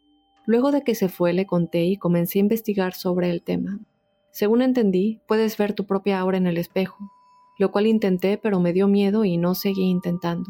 Luego 0.47 0.71
de 0.71 0.83
que 0.83 0.95
se 0.95 1.09
fue 1.09 1.33
le 1.33 1.47
conté 1.47 1.87
y 1.87 1.97
comencé 1.97 2.39
a 2.39 2.43
investigar 2.43 2.95
sobre 2.95 3.31
el 3.31 3.43
tema. 3.43 3.81
Según 4.31 4.63
entendí, 4.63 5.21
puedes 5.27 5.57
ver 5.57 5.73
tu 5.73 5.85
propia 5.85 6.21
aura 6.21 6.39
en 6.39 6.47
el 6.47 6.59
espejo, 6.59 7.11
lo 7.59 7.73
cual 7.73 7.89
intenté 7.89 8.39
pero 8.39 8.61
me 8.61 8.73
dio 8.73 8.87
miedo 8.87 9.25
y 9.25 9.37
no 9.37 9.57
seguí 9.57 9.83
intentando. 9.83 10.49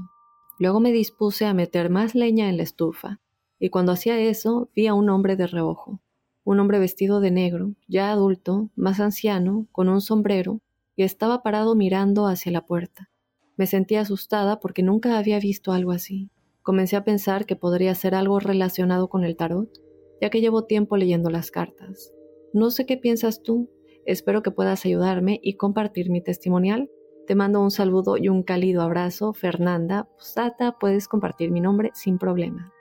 Luego 0.58 0.80
me 0.80 0.92
dispuse 0.92 1.44
a 1.44 1.54
meter 1.54 1.90
más 1.90 2.14
leña 2.14 2.48
en 2.48 2.56
la 2.56 2.62
estufa, 2.62 3.20
y 3.58 3.70
cuando 3.70 3.92
hacía 3.92 4.18
eso 4.18 4.70
vi 4.75 4.86
a 4.86 4.94
un 4.94 5.10
hombre 5.10 5.36
de 5.36 5.46
reojo, 5.46 6.00
un 6.44 6.60
hombre 6.60 6.78
vestido 6.78 7.20
de 7.20 7.30
negro, 7.30 7.75
ya 7.88 8.10
adulto, 8.10 8.70
más 8.76 9.00
anciano, 9.00 9.66
con 9.72 9.88
un 9.88 10.00
sombrero, 10.00 10.60
y 10.94 11.02
estaba 11.02 11.42
parado 11.42 11.75
mirando 11.75 12.26
hacia 12.26 12.52
la 12.52 12.64
puerta. 12.64 13.10
Me 13.56 13.66
sentí 13.66 13.96
asustada 13.96 14.60
porque 14.60 14.82
nunca 14.82 15.18
había 15.18 15.38
visto 15.40 15.72
algo 15.72 15.92
así. 15.92 16.30
Comencé 16.62 16.96
a 16.96 17.04
pensar 17.04 17.46
que 17.46 17.56
podría 17.56 17.94
ser 17.94 18.14
algo 18.14 18.38
relacionado 18.38 19.08
con 19.08 19.25
el 19.25 19.36
tarot, 19.36 19.70
ya 20.20 20.30
que 20.30 20.40
llevo 20.40 20.64
tiempo 20.64 20.96
leyendo 20.96 21.30
las 21.30 21.50
cartas. 21.50 22.12
No 22.52 22.70
sé 22.70 22.86
qué 22.86 22.96
piensas 22.96 23.42
tú, 23.42 23.70
espero 24.04 24.42
que 24.42 24.50
puedas 24.50 24.84
ayudarme 24.86 25.40
y 25.42 25.56
compartir 25.56 26.10
mi 26.10 26.22
testimonial. 26.22 26.90
Te 27.26 27.35
mando 27.35 27.61
un 27.61 27.71
saludo 27.71 28.16
y 28.16 28.28
un 28.28 28.42
cálido 28.42 28.83
abrazo, 28.83 29.33
Fernanda. 29.33 30.09
Postata, 30.16 30.78
puedes 30.78 31.09
compartir 31.09 31.50
mi 31.50 31.61
nombre 31.61 31.90
sin 31.95 32.18
problema. 32.18 32.73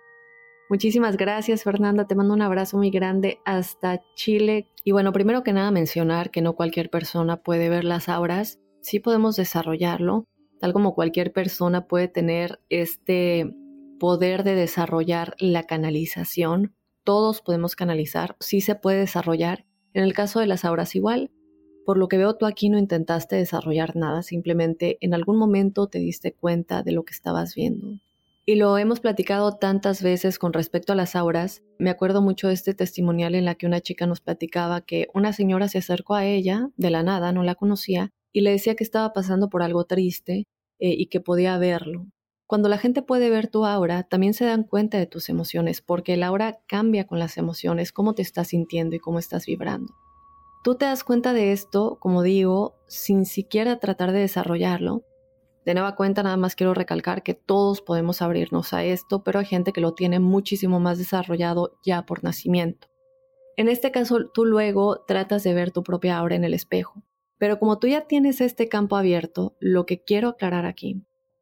Muchísimas 0.70 1.18
gracias, 1.18 1.64
Fernanda. 1.64 2.08
Te 2.08 2.16
mando 2.16 2.34
un 2.34 2.42
abrazo 2.42 2.78
muy 2.78 2.90
grande 2.90 3.40
hasta 3.46 4.02
Chile. 4.16 4.70
Y 4.84 4.92
bueno, 4.92 5.12
primero 5.12 5.44
que 5.44 5.54
nada 5.54 5.72
mencionar 5.72 6.32
que 6.32 6.42
no 6.42 6.54
cualquier 6.54 6.90
persona 6.90 7.38
puede 7.38 7.70
ver 7.70 7.84
las 7.84 8.10
auras. 8.10 8.60
Sí 8.82 9.00
podemos 9.00 9.36
desarrollarlo, 9.36 10.28
tal 10.60 10.74
como 10.74 10.94
cualquier 10.94 11.34
persona 11.34 11.88
puede 11.88 12.08
tener 12.08 12.60
este 12.70 13.54
poder 14.00 14.44
de 14.44 14.56
desarrollar 14.56 15.36
la 15.40 15.64
canalización 15.64 16.76
todos 17.06 17.42
podemos 17.42 17.76
canalizar, 17.76 18.36
sí 18.40 18.62
se 18.62 18.76
puede 18.76 18.98
desarrollar. 18.98 19.66
En 19.94 20.04
el 20.04 20.14
caso 20.14 20.40
de 20.40 20.48
las 20.48 20.66
auras 20.66 20.96
igual, 20.96 21.32
por 21.86 21.98
lo 21.98 22.08
que 22.08 22.18
veo 22.18 22.36
tú 22.36 22.46
aquí 22.46 22.70
no 22.70 22.78
intentaste 22.78 23.36
desarrollar 23.36 23.96
nada, 23.96 24.24
simplemente 24.24 24.98
en 25.02 25.14
algún 25.14 25.38
momento 25.38 25.88
te 25.88 26.00
diste 26.00 26.34
cuenta 26.34 26.84
de 26.84 26.92
lo 26.92 27.04
que 27.04 27.14
estabas 27.14 27.56
viendo. 27.56 28.00
Y 28.48 28.56
lo 28.56 28.78
hemos 28.78 29.00
platicado 29.00 29.58
tantas 29.58 30.04
veces 30.04 30.38
con 30.38 30.54
respecto 30.54 30.94
a 30.94 30.96
las 30.96 31.16
auras. 31.16 31.64
Me 31.80 31.90
acuerdo 31.90 32.22
mucho 32.22 32.48
de 32.48 32.54
este 32.54 32.76
testimonial 32.76 33.34
en 33.34 33.46
la 33.46 33.56
que 33.56 33.66
una 33.66 33.82
chica 33.82 34.06
nos 34.06 34.22
platicaba 34.22 34.82
que 34.82 35.08
una 35.16 35.34
señora 35.34 35.68
se 35.68 35.80
acercó 35.80 36.14
a 36.14 36.26
ella 36.26 36.70
de 36.78 36.92
la 36.92 37.02
nada, 37.02 37.32
no 37.32 37.42
la 37.42 37.56
conocía, 37.56 38.12
y 38.32 38.42
le 38.42 38.52
decía 38.52 38.76
que 38.76 38.84
estaba 38.84 39.14
pasando 39.14 39.50
por 39.50 39.64
algo 39.64 39.86
triste 39.86 40.46
eh, 40.80 40.94
y 40.98 41.08
que 41.08 41.22
podía 41.22 41.58
verlo. 41.58 42.08
Cuando 42.48 42.70
la 42.70 42.78
gente 42.78 43.02
puede 43.02 43.32
ver 43.32 43.48
tu 43.48 43.66
aura, 43.66 44.04
también 44.04 44.36
se 44.36 44.46
dan 44.46 44.64
cuenta 44.64 45.00
de 45.00 45.08
tus 45.08 45.30
emociones, 45.30 45.82
porque 45.82 46.14
el 46.14 46.22
aura 46.22 46.60
cambia 46.68 47.08
con 47.08 47.18
las 47.18 47.38
emociones, 47.38 47.92
cómo 47.92 48.14
te 48.14 48.22
estás 48.22 48.50
sintiendo 48.50 48.96
y 48.96 49.00
cómo 49.00 49.18
estás 49.18 49.48
vibrando. 49.48 49.92
Tú 50.66 50.74
te 50.74 50.86
das 50.86 51.04
cuenta 51.04 51.34
de 51.34 51.52
esto, 51.52 52.00
como 52.00 52.24
digo, 52.24 52.74
sin 52.88 53.28
siquiera 53.28 53.78
tratar 53.78 54.12
de 54.12 54.22
desarrollarlo. 54.22 55.04
De 55.64 55.76
nueva 55.76 55.96
cuenta, 55.96 56.24
nada 56.24 56.38
más 56.38 56.56
quiero 56.56 56.74
recalcar 56.74 57.22
que 57.22 57.36
todos 57.36 57.84
podemos 57.84 58.24
abrirnos 58.24 58.74
a 58.74 58.84
esto, 58.84 59.24
pero 59.24 59.38
hay 59.38 59.46
gente 59.46 59.74
que 59.74 59.82
lo 59.82 59.94
tiene 59.94 60.20
muchísimo 60.20 60.80
más 60.80 60.98
desarrollado 60.98 61.78
ya 61.86 62.08
por 62.08 62.24
nacimiento. 62.24 62.88
En 63.58 63.70
este 63.70 63.92
caso, 63.92 64.32
tú 64.34 64.44
luego 64.44 65.04
tratas 65.06 65.44
de 65.44 65.54
ver 65.54 65.70
tu 65.70 65.84
propia 65.84 66.18
aura 66.18 66.36
en 66.36 66.44
el 66.44 66.56
espejo. 66.56 67.04
Pero 67.38 67.60
como 67.60 67.78
tú 67.78 67.86
ya 67.86 68.08
tienes 68.08 68.42
este 68.42 68.68
campo 68.68 68.98
abierto, 68.98 69.56
lo 69.60 69.86
que 69.86 70.04
quiero 70.04 70.30
aclarar 70.30 70.66
aquí 70.66 71.00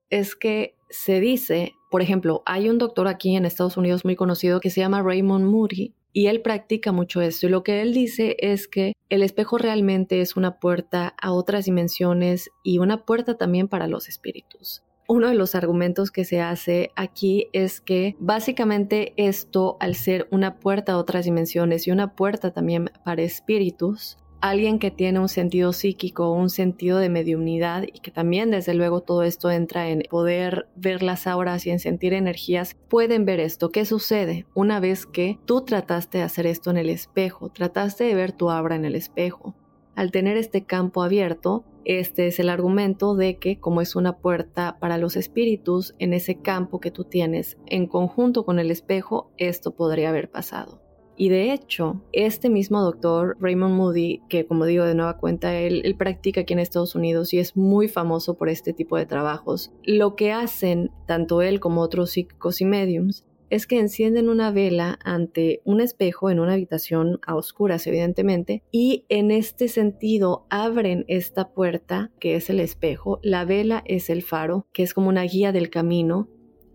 es 0.10 0.36
que 0.36 0.76
se 0.90 1.22
dice, 1.22 1.72
por 1.90 2.02
ejemplo, 2.02 2.44
hay 2.46 2.68
un 2.68 2.78
doctor 2.78 3.08
aquí 3.08 3.38
en 3.38 3.46
Estados 3.46 3.78
Unidos 3.78 4.04
muy 4.04 4.18
conocido 4.18 4.60
que 4.60 4.70
se 4.70 4.82
llama 4.82 5.02
Raymond 5.02 5.46
Moody 5.46 5.96
y 6.14 6.28
él 6.28 6.42
practica 6.42 6.92
mucho 6.92 7.22
esto. 7.22 7.48
Y 7.48 7.50
lo 7.50 7.64
que 7.64 7.82
él 7.82 7.94
dice 7.94 8.38
es 8.40 8.68
que 8.68 8.94
el 9.10 9.24
espejo 9.24 9.58
realmente 9.58 10.22
es 10.22 10.38
una 10.38 10.60
puerta 10.60 11.16
a 11.22 11.34
otras 11.34 11.66
dimensiones 11.66 12.52
y 12.64 12.78
una 12.78 13.06
puerta 13.06 13.38
también 13.38 13.68
para 13.68 13.88
los 13.88 14.08
espíritus. 14.08 14.84
Uno 15.08 15.28
de 15.28 15.36
los 15.36 15.54
argumentos 15.54 16.12
que 16.12 16.24
se 16.24 16.40
hace 16.40 16.92
aquí 16.96 17.50
es 17.52 17.82
que 17.82 18.16
básicamente 18.20 19.14
esto, 19.18 19.76
al 19.82 19.96
ser 19.96 20.28
una 20.32 20.60
puerta 20.60 20.94
a 20.94 20.98
otras 20.98 21.26
dimensiones 21.26 21.88
y 21.88 21.92
una 21.92 22.16
puerta 22.16 22.52
también 22.52 22.90
para 23.04 23.22
espíritus, 23.22 24.18
alguien 24.44 24.78
que 24.78 24.92
tiene 24.92 25.22
un 25.22 25.30
sentido 25.30 25.72
psíquico, 25.72 26.30
un 26.34 26.50
sentido 26.50 26.98
de 26.98 27.08
mediunidad 27.08 27.84
y 27.84 28.00
que 28.00 28.12
también 28.12 28.52
desde 28.52 28.74
luego 28.74 29.00
todo 29.00 29.24
esto 29.24 29.50
entra 29.50 29.88
en 29.88 30.04
poder 30.10 30.68
ver 30.76 31.02
las 31.02 31.28
auras 31.28 31.66
y 31.66 31.70
en 31.70 31.80
sentir 31.80 32.12
energías, 32.12 32.76
pueden 32.90 33.24
ver 33.24 33.40
esto. 33.40 33.70
¿Qué 33.70 33.86
sucede? 33.86 34.46
Una 34.54 34.82
vez 34.82 35.06
que 35.06 35.40
tú 35.46 35.62
trataste 35.62 36.18
de 36.18 36.26
hacer 36.26 36.46
esto 36.46 36.72
en 36.72 36.78
el 36.78 36.90
espejo, 36.90 37.52
trataste 37.54 38.04
de 38.04 38.16
ver 38.16 38.34
tu 38.34 38.50
aura 38.50 38.76
en 38.76 38.84
el 38.84 38.96
espejo. 38.96 39.56
Al 39.96 40.12
tener 40.12 40.36
este 40.36 40.66
campo 40.66 41.04
abierto, 41.04 41.64
este 41.86 42.28
es 42.28 42.38
el 42.38 42.50
argumento 42.50 43.16
de 43.16 43.38
que 43.38 43.62
como 43.62 43.80
es 43.80 43.96
una 43.96 44.18
puerta 44.18 44.78
para 44.78 44.98
los 44.98 45.16
espíritus, 45.16 45.96
en 46.00 46.14
ese 46.14 46.42
campo 46.42 46.82
que 46.82 46.92
tú 46.92 47.06
tienes 47.06 47.58
en 47.66 47.88
conjunto 47.88 48.44
con 48.44 48.60
el 48.60 48.72
espejo, 48.72 49.32
esto 49.38 49.72
podría 49.72 50.10
haber 50.10 50.30
pasado. 50.30 50.83
Y 51.16 51.30
de 51.30 51.54
hecho, 51.54 52.02
este 52.12 52.50
mismo 52.50 52.82
doctor, 52.82 53.38
Raymond 53.40 53.76
Moody, 53.76 54.22
que 54.30 54.46
como 54.46 54.66
digo 54.66 54.84
de 54.84 54.96
nueva 54.96 55.18
cuenta, 55.18 55.56
él, 55.56 55.96
practica 55.98 56.42
aquí 56.42 56.54
en 56.54 56.60
Estados 56.60 56.96
Unidos 56.96 57.34
y 57.34 57.40
es 57.40 57.56
muy 57.56 57.88
famoso 57.88 58.36
por 58.36 58.50
este 58.50 58.74
tipo 58.74 58.98
de 58.98 59.06
trabajos, 59.06 59.72
lo 59.84 60.16
que 60.16 60.32
hacen 60.32 60.92
tanto 61.06 61.42
él 61.42 61.60
como 61.60 61.82
otros 61.82 62.12
psíquicos 62.12 62.62
y 62.62 62.66
mediums 62.66 63.26
es 63.54 63.68
que 63.68 63.78
encienden 63.78 64.30
una 64.30 64.50
vela 64.50 64.98
ante 65.04 65.62
un 65.64 65.80
espejo 65.80 66.32
en 66.32 66.40
una 66.40 66.54
habitación 66.54 67.20
a 67.28 67.36
oscuras, 67.36 67.86
evidentemente, 67.86 68.64
y 68.72 69.06
en 69.10 69.30
este 69.30 69.68
sentido 69.68 70.48
abren 70.50 71.06
esta 71.08 71.50
puerta 71.50 72.10
que 72.20 72.36
es 72.36 72.50
el 72.50 72.60
espejo, 72.60 73.20
la 73.22 73.46
vela 73.46 73.84
es 73.86 74.10
el 74.10 74.24
faro, 74.24 74.66
que 74.74 74.82
es 74.82 74.96
como 74.96 75.10
una 75.10 75.22
guía 75.22 75.52
del 75.52 75.70
camino, 75.70 76.30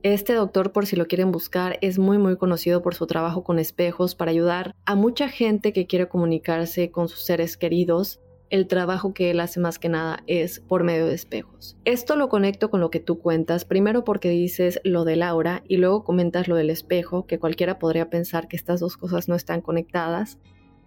este 0.04 0.34
doctor, 0.34 0.70
por 0.70 0.86
si 0.86 0.94
lo 0.94 1.08
quieren 1.08 1.32
buscar, 1.32 1.76
es 1.80 1.98
muy 1.98 2.18
muy 2.18 2.36
conocido 2.36 2.82
por 2.82 2.94
su 2.94 3.08
trabajo 3.08 3.42
con 3.42 3.58
espejos 3.58 4.14
para 4.14 4.30
ayudar 4.30 4.76
a 4.84 4.94
mucha 4.94 5.28
gente 5.28 5.72
que 5.72 5.86
quiere 5.86 6.08
comunicarse 6.08 6.92
con 6.92 7.08
sus 7.08 7.24
seres 7.24 7.56
queridos. 7.56 8.20
El 8.48 8.68
trabajo 8.68 9.12
que 9.12 9.30
él 9.30 9.40
hace 9.40 9.58
más 9.58 9.80
que 9.80 9.88
nada 9.88 10.22
es 10.28 10.60
por 10.60 10.84
medio 10.84 11.06
de 11.06 11.14
espejos. 11.14 11.76
Esto 11.84 12.14
lo 12.14 12.28
conecto 12.28 12.70
con 12.70 12.80
lo 12.80 12.90
que 12.90 13.00
tú 13.00 13.18
cuentas, 13.18 13.64
primero 13.64 14.04
porque 14.04 14.30
dices 14.30 14.80
lo 14.84 15.04
de 15.04 15.16
Laura 15.16 15.64
y 15.66 15.78
luego 15.78 16.04
comentas 16.04 16.46
lo 16.46 16.54
del 16.54 16.70
espejo, 16.70 17.26
que 17.26 17.40
cualquiera 17.40 17.80
podría 17.80 18.08
pensar 18.08 18.46
que 18.46 18.56
estas 18.56 18.78
dos 18.78 18.96
cosas 18.96 19.28
no 19.28 19.34
están 19.34 19.60
conectadas, 19.60 20.38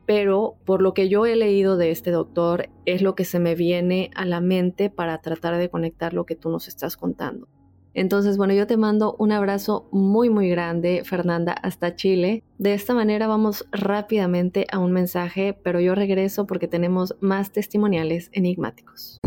pero 0.06 0.56
por 0.66 0.82
lo 0.82 0.94
que 0.94 1.10
yo 1.10 1.26
he 1.26 1.36
leído 1.36 1.76
de 1.76 1.92
este 1.92 2.12
doctor 2.12 2.70
es 2.86 3.02
lo 3.02 3.14
que 3.14 3.26
se 3.26 3.40
me 3.40 3.56
viene 3.56 4.10
a 4.16 4.26
la 4.26 4.40
mente 4.40 4.90
para 4.90 5.22
tratar 5.22 5.58
de 5.58 5.70
conectar 5.70 6.14
lo 6.14 6.26
que 6.26 6.36
tú 6.36 6.50
nos 6.50 6.70
estás 6.70 6.96
contando. 6.96 7.48
Entonces, 7.94 8.38
bueno, 8.38 8.54
yo 8.54 8.68
te 8.68 8.78
mando 8.78 9.16
un 9.20 9.34
abrazo 9.34 9.90
muy, 9.92 10.30
muy 10.30 10.50
grande, 10.50 11.04
Fernanda, 11.04 11.52
hasta 11.52 11.96
Chile. 11.96 12.44
De 12.58 12.74
esta 12.74 12.94
manera 12.94 13.28
vamos 13.28 13.66
rápidamente 13.72 14.66
a 14.72 14.80
un 14.80 14.94
mensaje, 14.94 15.54
pero 15.62 15.82
yo 15.82 15.94
regreso 15.94 16.48
porque 16.48 16.70
tenemos 16.70 17.16
más 17.20 17.52
testimoniales 17.52 18.30
enigmáticos. 18.32 19.20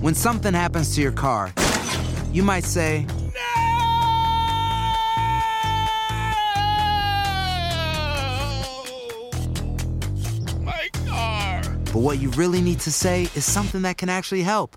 When 0.00 0.14
something 0.14 0.54
happens 0.54 0.94
to 0.94 1.00
your 1.00 1.14
car, 1.14 1.52
you 2.32 2.42
might 2.42 2.64
say, 2.64 3.04
no! 3.04 3.40
My 10.64 10.88
car! 11.06 11.62
But 11.92 12.02
what 12.02 12.18
you 12.18 12.30
really 12.36 12.60
need 12.60 12.80
to 12.80 12.90
say 12.90 13.28
is 13.34 13.44
something 13.44 13.82
that 13.82 13.96
can 13.98 14.08
actually 14.08 14.42
help. 14.42 14.76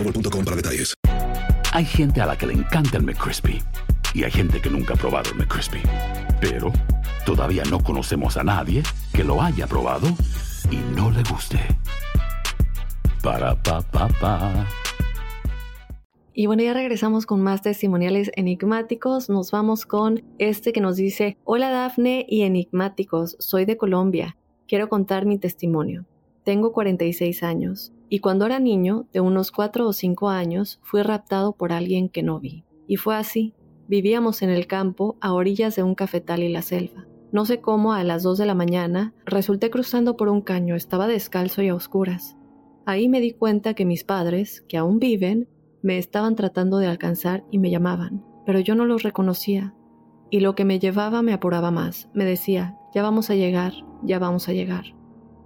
boostmobile.com 0.03 0.45
para 0.45 0.55
detalles. 0.55 0.93
Hay 1.73 1.85
gente 1.85 2.21
a 2.21 2.25
la 2.25 2.37
que 2.37 2.47
le 2.47 2.53
encanta 2.53 2.97
el 2.97 3.03
McCrispy 3.03 3.61
y 4.13 4.23
hay 4.23 4.31
gente 4.31 4.61
que 4.61 4.69
nunca 4.69 4.93
ha 4.93 4.97
probado 4.97 5.31
el 5.31 5.37
McCrispy. 5.37 5.81
Pero 6.39 6.71
todavía 7.25 7.63
no 7.69 7.79
conocemos 7.81 8.37
a 8.37 8.43
nadie 8.43 8.83
que 9.13 9.23
lo 9.23 9.41
haya 9.41 9.67
probado 9.67 10.07
y 10.69 10.77
no 10.95 11.11
le 11.11 11.23
guste. 11.23 11.59
Para 13.23 13.55
pa 13.61 13.81
pa 13.81 14.07
pa. 14.19 14.67
Y 16.33 16.45
bueno, 16.45 16.63
ya 16.63 16.73
regresamos 16.73 17.25
con 17.25 17.41
más 17.41 17.61
testimoniales 17.61 18.31
enigmáticos. 18.35 19.29
Nos 19.29 19.51
vamos 19.51 19.85
con 19.85 20.23
este 20.39 20.73
que 20.73 20.81
nos 20.81 20.95
dice, 20.95 21.37
hola 21.43 21.69
Dafne 21.69 22.25
y 22.27 22.43
enigmáticos, 22.43 23.35
soy 23.39 23.65
de 23.65 23.77
Colombia. 23.77 24.37
Quiero 24.67 24.89
contar 24.89 25.25
mi 25.25 25.37
testimonio. 25.37 26.05
Tengo 26.43 26.71
46 26.71 27.43
años 27.43 27.93
y 28.13 28.19
cuando 28.19 28.45
era 28.45 28.59
niño, 28.59 29.07
de 29.13 29.21
unos 29.21 29.53
4 29.53 29.87
o 29.87 29.93
5 29.93 30.27
años, 30.27 30.81
fui 30.83 31.01
raptado 31.01 31.53
por 31.53 31.71
alguien 31.71 32.09
que 32.09 32.23
no 32.23 32.41
vi. 32.41 32.65
Y 32.85 32.97
fue 32.97 33.15
así. 33.15 33.55
Vivíamos 33.87 34.41
en 34.41 34.49
el 34.49 34.67
campo, 34.67 35.15
a 35.21 35.31
orillas 35.31 35.77
de 35.77 35.83
un 35.83 35.95
cafetal 35.95 36.43
y 36.43 36.49
la 36.49 36.61
selva. 36.61 37.07
No 37.31 37.45
sé 37.45 37.61
cómo, 37.61 37.93
a 37.93 38.03
las 38.03 38.21
2 38.21 38.37
de 38.37 38.45
la 38.45 38.53
mañana, 38.53 39.13
resulté 39.25 39.69
cruzando 39.69 40.17
por 40.17 40.27
un 40.27 40.41
caño, 40.41 40.75
estaba 40.75 41.07
descalzo 41.07 41.61
y 41.61 41.69
a 41.69 41.73
oscuras. 41.73 42.35
Ahí 42.85 43.07
me 43.07 43.21
di 43.21 43.31
cuenta 43.31 43.75
que 43.75 43.85
mis 43.85 44.03
padres, 44.03 44.65
que 44.67 44.75
aún 44.75 44.99
viven, 44.99 45.47
me 45.81 45.97
estaban 45.97 46.35
tratando 46.35 46.79
de 46.79 46.87
alcanzar 46.87 47.45
y 47.49 47.59
me 47.59 47.71
llamaban, 47.71 48.25
pero 48.45 48.59
yo 48.59 48.75
no 48.75 48.85
los 48.85 49.03
reconocía. 49.03 49.73
Y 50.29 50.41
lo 50.41 50.53
que 50.53 50.65
me 50.65 50.79
llevaba 50.79 51.21
me 51.21 51.31
apuraba 51.31 51.71
más. 51.71 52.09
Me 52.13 52.25
decía, 52.25 52.75
ya 52.93 53.03
vamos 53.03 53.29
a 53.29 53.35
llegar, 53.35 53.71
ya 54.03 54.19
vamos 54.19 54.49
a 54.49 54.51
llegar 54.51 55.00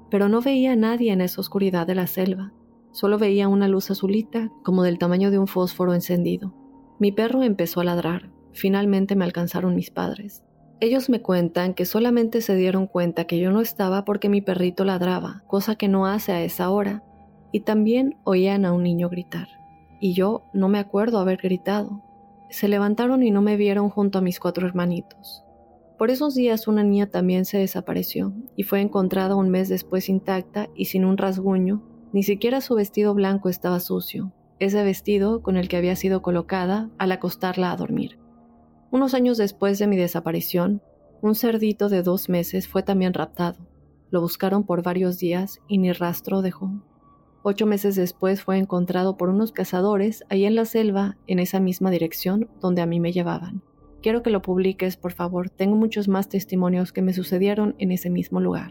pero 0.10 0.30
no 0.30 0.42
veía 0.42 0.74
a 0.74 0.76
nadie 0.76 1.12
en 1.12 1.22
esa 1.22 1.42
oscuridad 1.42 1.88
de 1.88 1.96
la 1.96 2.08
selva. 2.08 2.54
Solo 2.92 3.18
veía 3.18 3.48
una 3.48 3.68
luz 3.68 3.92
azulita, 3.92 4.52
como 4.64 4.84
del 4.84 4.98
tamaño 4.98 5.32
de 5.32 5.40
un 5.40 5.48
fósforo 5.48 5.94
encendido. 5.94 6.54
Mi 7.00 7.12
perro 7.12 7.44
empezó 7.44 7.82
a 7.82 7.84
ladrar. 7.84 8.32
Finalmente 8.54 9.16
me 9.16 9.26
alcanzaron 9.26 9.76
mis 9.76 9.92
padres. 9.92 10.44
Ellos 10.80 11.10
me 11.10 11.22
cuentan 11.22 11.74
que 11.74 11.86
solamente 11.86 12.42
se 12.42 12.56
dieron 12.56 12.88
cuenta 12.88 13.26
que 13.26 13.40
yo 13.40 13.52
no 13.52 13.62
estaba 13.62 14.04
porque 14.04 14.28
mi 14.28 14.42
perrito 14.42 14.84
ladraba, 14.84 15.44
cosa 15.48 15.76
que 15.76 15.88
no 15.88 16.06
hace 16.06 16.34
a 16.34 16.44
esa 16.44 16.70
hora, 16.70 17.04
y 17.52 17.62
también 17.62 18.18
oían 18.26 18.66
a 18.66 18.74
un 18.74 18.84
niño 18.84 19.08
gritar. 19.10 19.48
Y 20.02 20.14
yo 20.14 20.44
no 20.54 20.68
me 20.68 20.80
acuerdo 20.80 21.20
haber 21.20 21.38
gritado. 21.38 22.04
Se 22.50 22.68
levantaron 22.68 23.24
y 23.24 23.32
no 23.32 23.42
me 23.42 23.56
vieron 23.56 23.90
junto 23.90 24.20
a 24.20 24.22
mis 24.22 24.40
cuatro 24.40 24.68
hermanitos. 24.68 25.45
Por 25.98 26.12
esos 26.12 26.36
días 26.36 26.68
una 26.68 26.84
niña 26.84 27.08
también 27.10 27.46
se 27.46 27.58
desapareció 27.58 28.34
y 28.58 28.64
fue 28.64 28.82
encontrada 28.82 29.36
un 29.36 29.50
mes 29.50 29.70
después 29.70 30.10
intacta 30.10 30.68
y 30.76 30.86
sin 30.86 31.06
un 31.06 31.18
rasguño, 31.18 31.84
ni 32.12 32.24
siquiera 32.24 32.60
su 32.60 32.76
vestido 32.76 33.14
blanco 33.14 33.48
estaba 33.48 33.80
sucio, 33.80 34.34
ese 34.60 34.84
vestido 34.84 35.42
con 35.42 35.56
el 35.56 35.70
que 35.70 35.78
había 35.78 35.96
sido 35.96 36.22
colocada 36.22 36.90
al 36.98 37.14
acostarla 37.14 37.72
a 37.72 37.78
dormir. 37.78 38.20
Unos 38.92 39.14
años 39.14 39.38
después 39.38 39.80
de 39.80 39.88
mi 39.88 39.96
desaparición, 39.96 40.82
un 41.22 41.34
cerdito 41.34 41.88
de 41.88 42.04
dos 42.04 42.28
meses 42.28 42.68
fue 42.68 42.84
también 42.84 43.14
raptado. 43.14 43.66
Lo 44.12 44.20
buscaron 44.20 44.64
por 44.64 44.84
varios 44.84 45.18
días 45.18 45.60
y 45.68 45.78
ni 45.78 45.94
rastro 45.94 46.42
dejó. 46.42 46.72
Ocho 47.42 47.66
meses 47.66 47.96
después 47.96 48.42
fue 48.44 48.58
encontrado 48.58 49.18
por 49.18 49.30
unos 49.30 49.52
cazadores 49.52 50.26
ahí 50.30 50.46
en 50.46 50.56
la 50.56 50.66
selva, 50.66 51.18
en 51.28 51.40
esa 51.40 51.60
misma 51.60 51.90
dirección 51.90 52.50
donde 52.60 52.82
a 52.82 52.86
mí 52.86 53.00
me 53.00 53.12
llevaban. 53.12 53.64
Quiero 54.06 54.22
que 54.22 54.30
lo 54.30 54.44
publiques, 54.44 54.98
por 54.98 55.14
favor. 55.14 55.50
Tengo 55.50 55.76
muchos 55.76 56.08
más 56.08 56.30
testimonios 56.30 56.94
que 56.94 57.02
me 57.02 57.12
sucedieron 57.12 57.74
en 57.80 57.92
ese 57.92 58.12
mismo 58.12 58.40
lugar. 58.40 58.70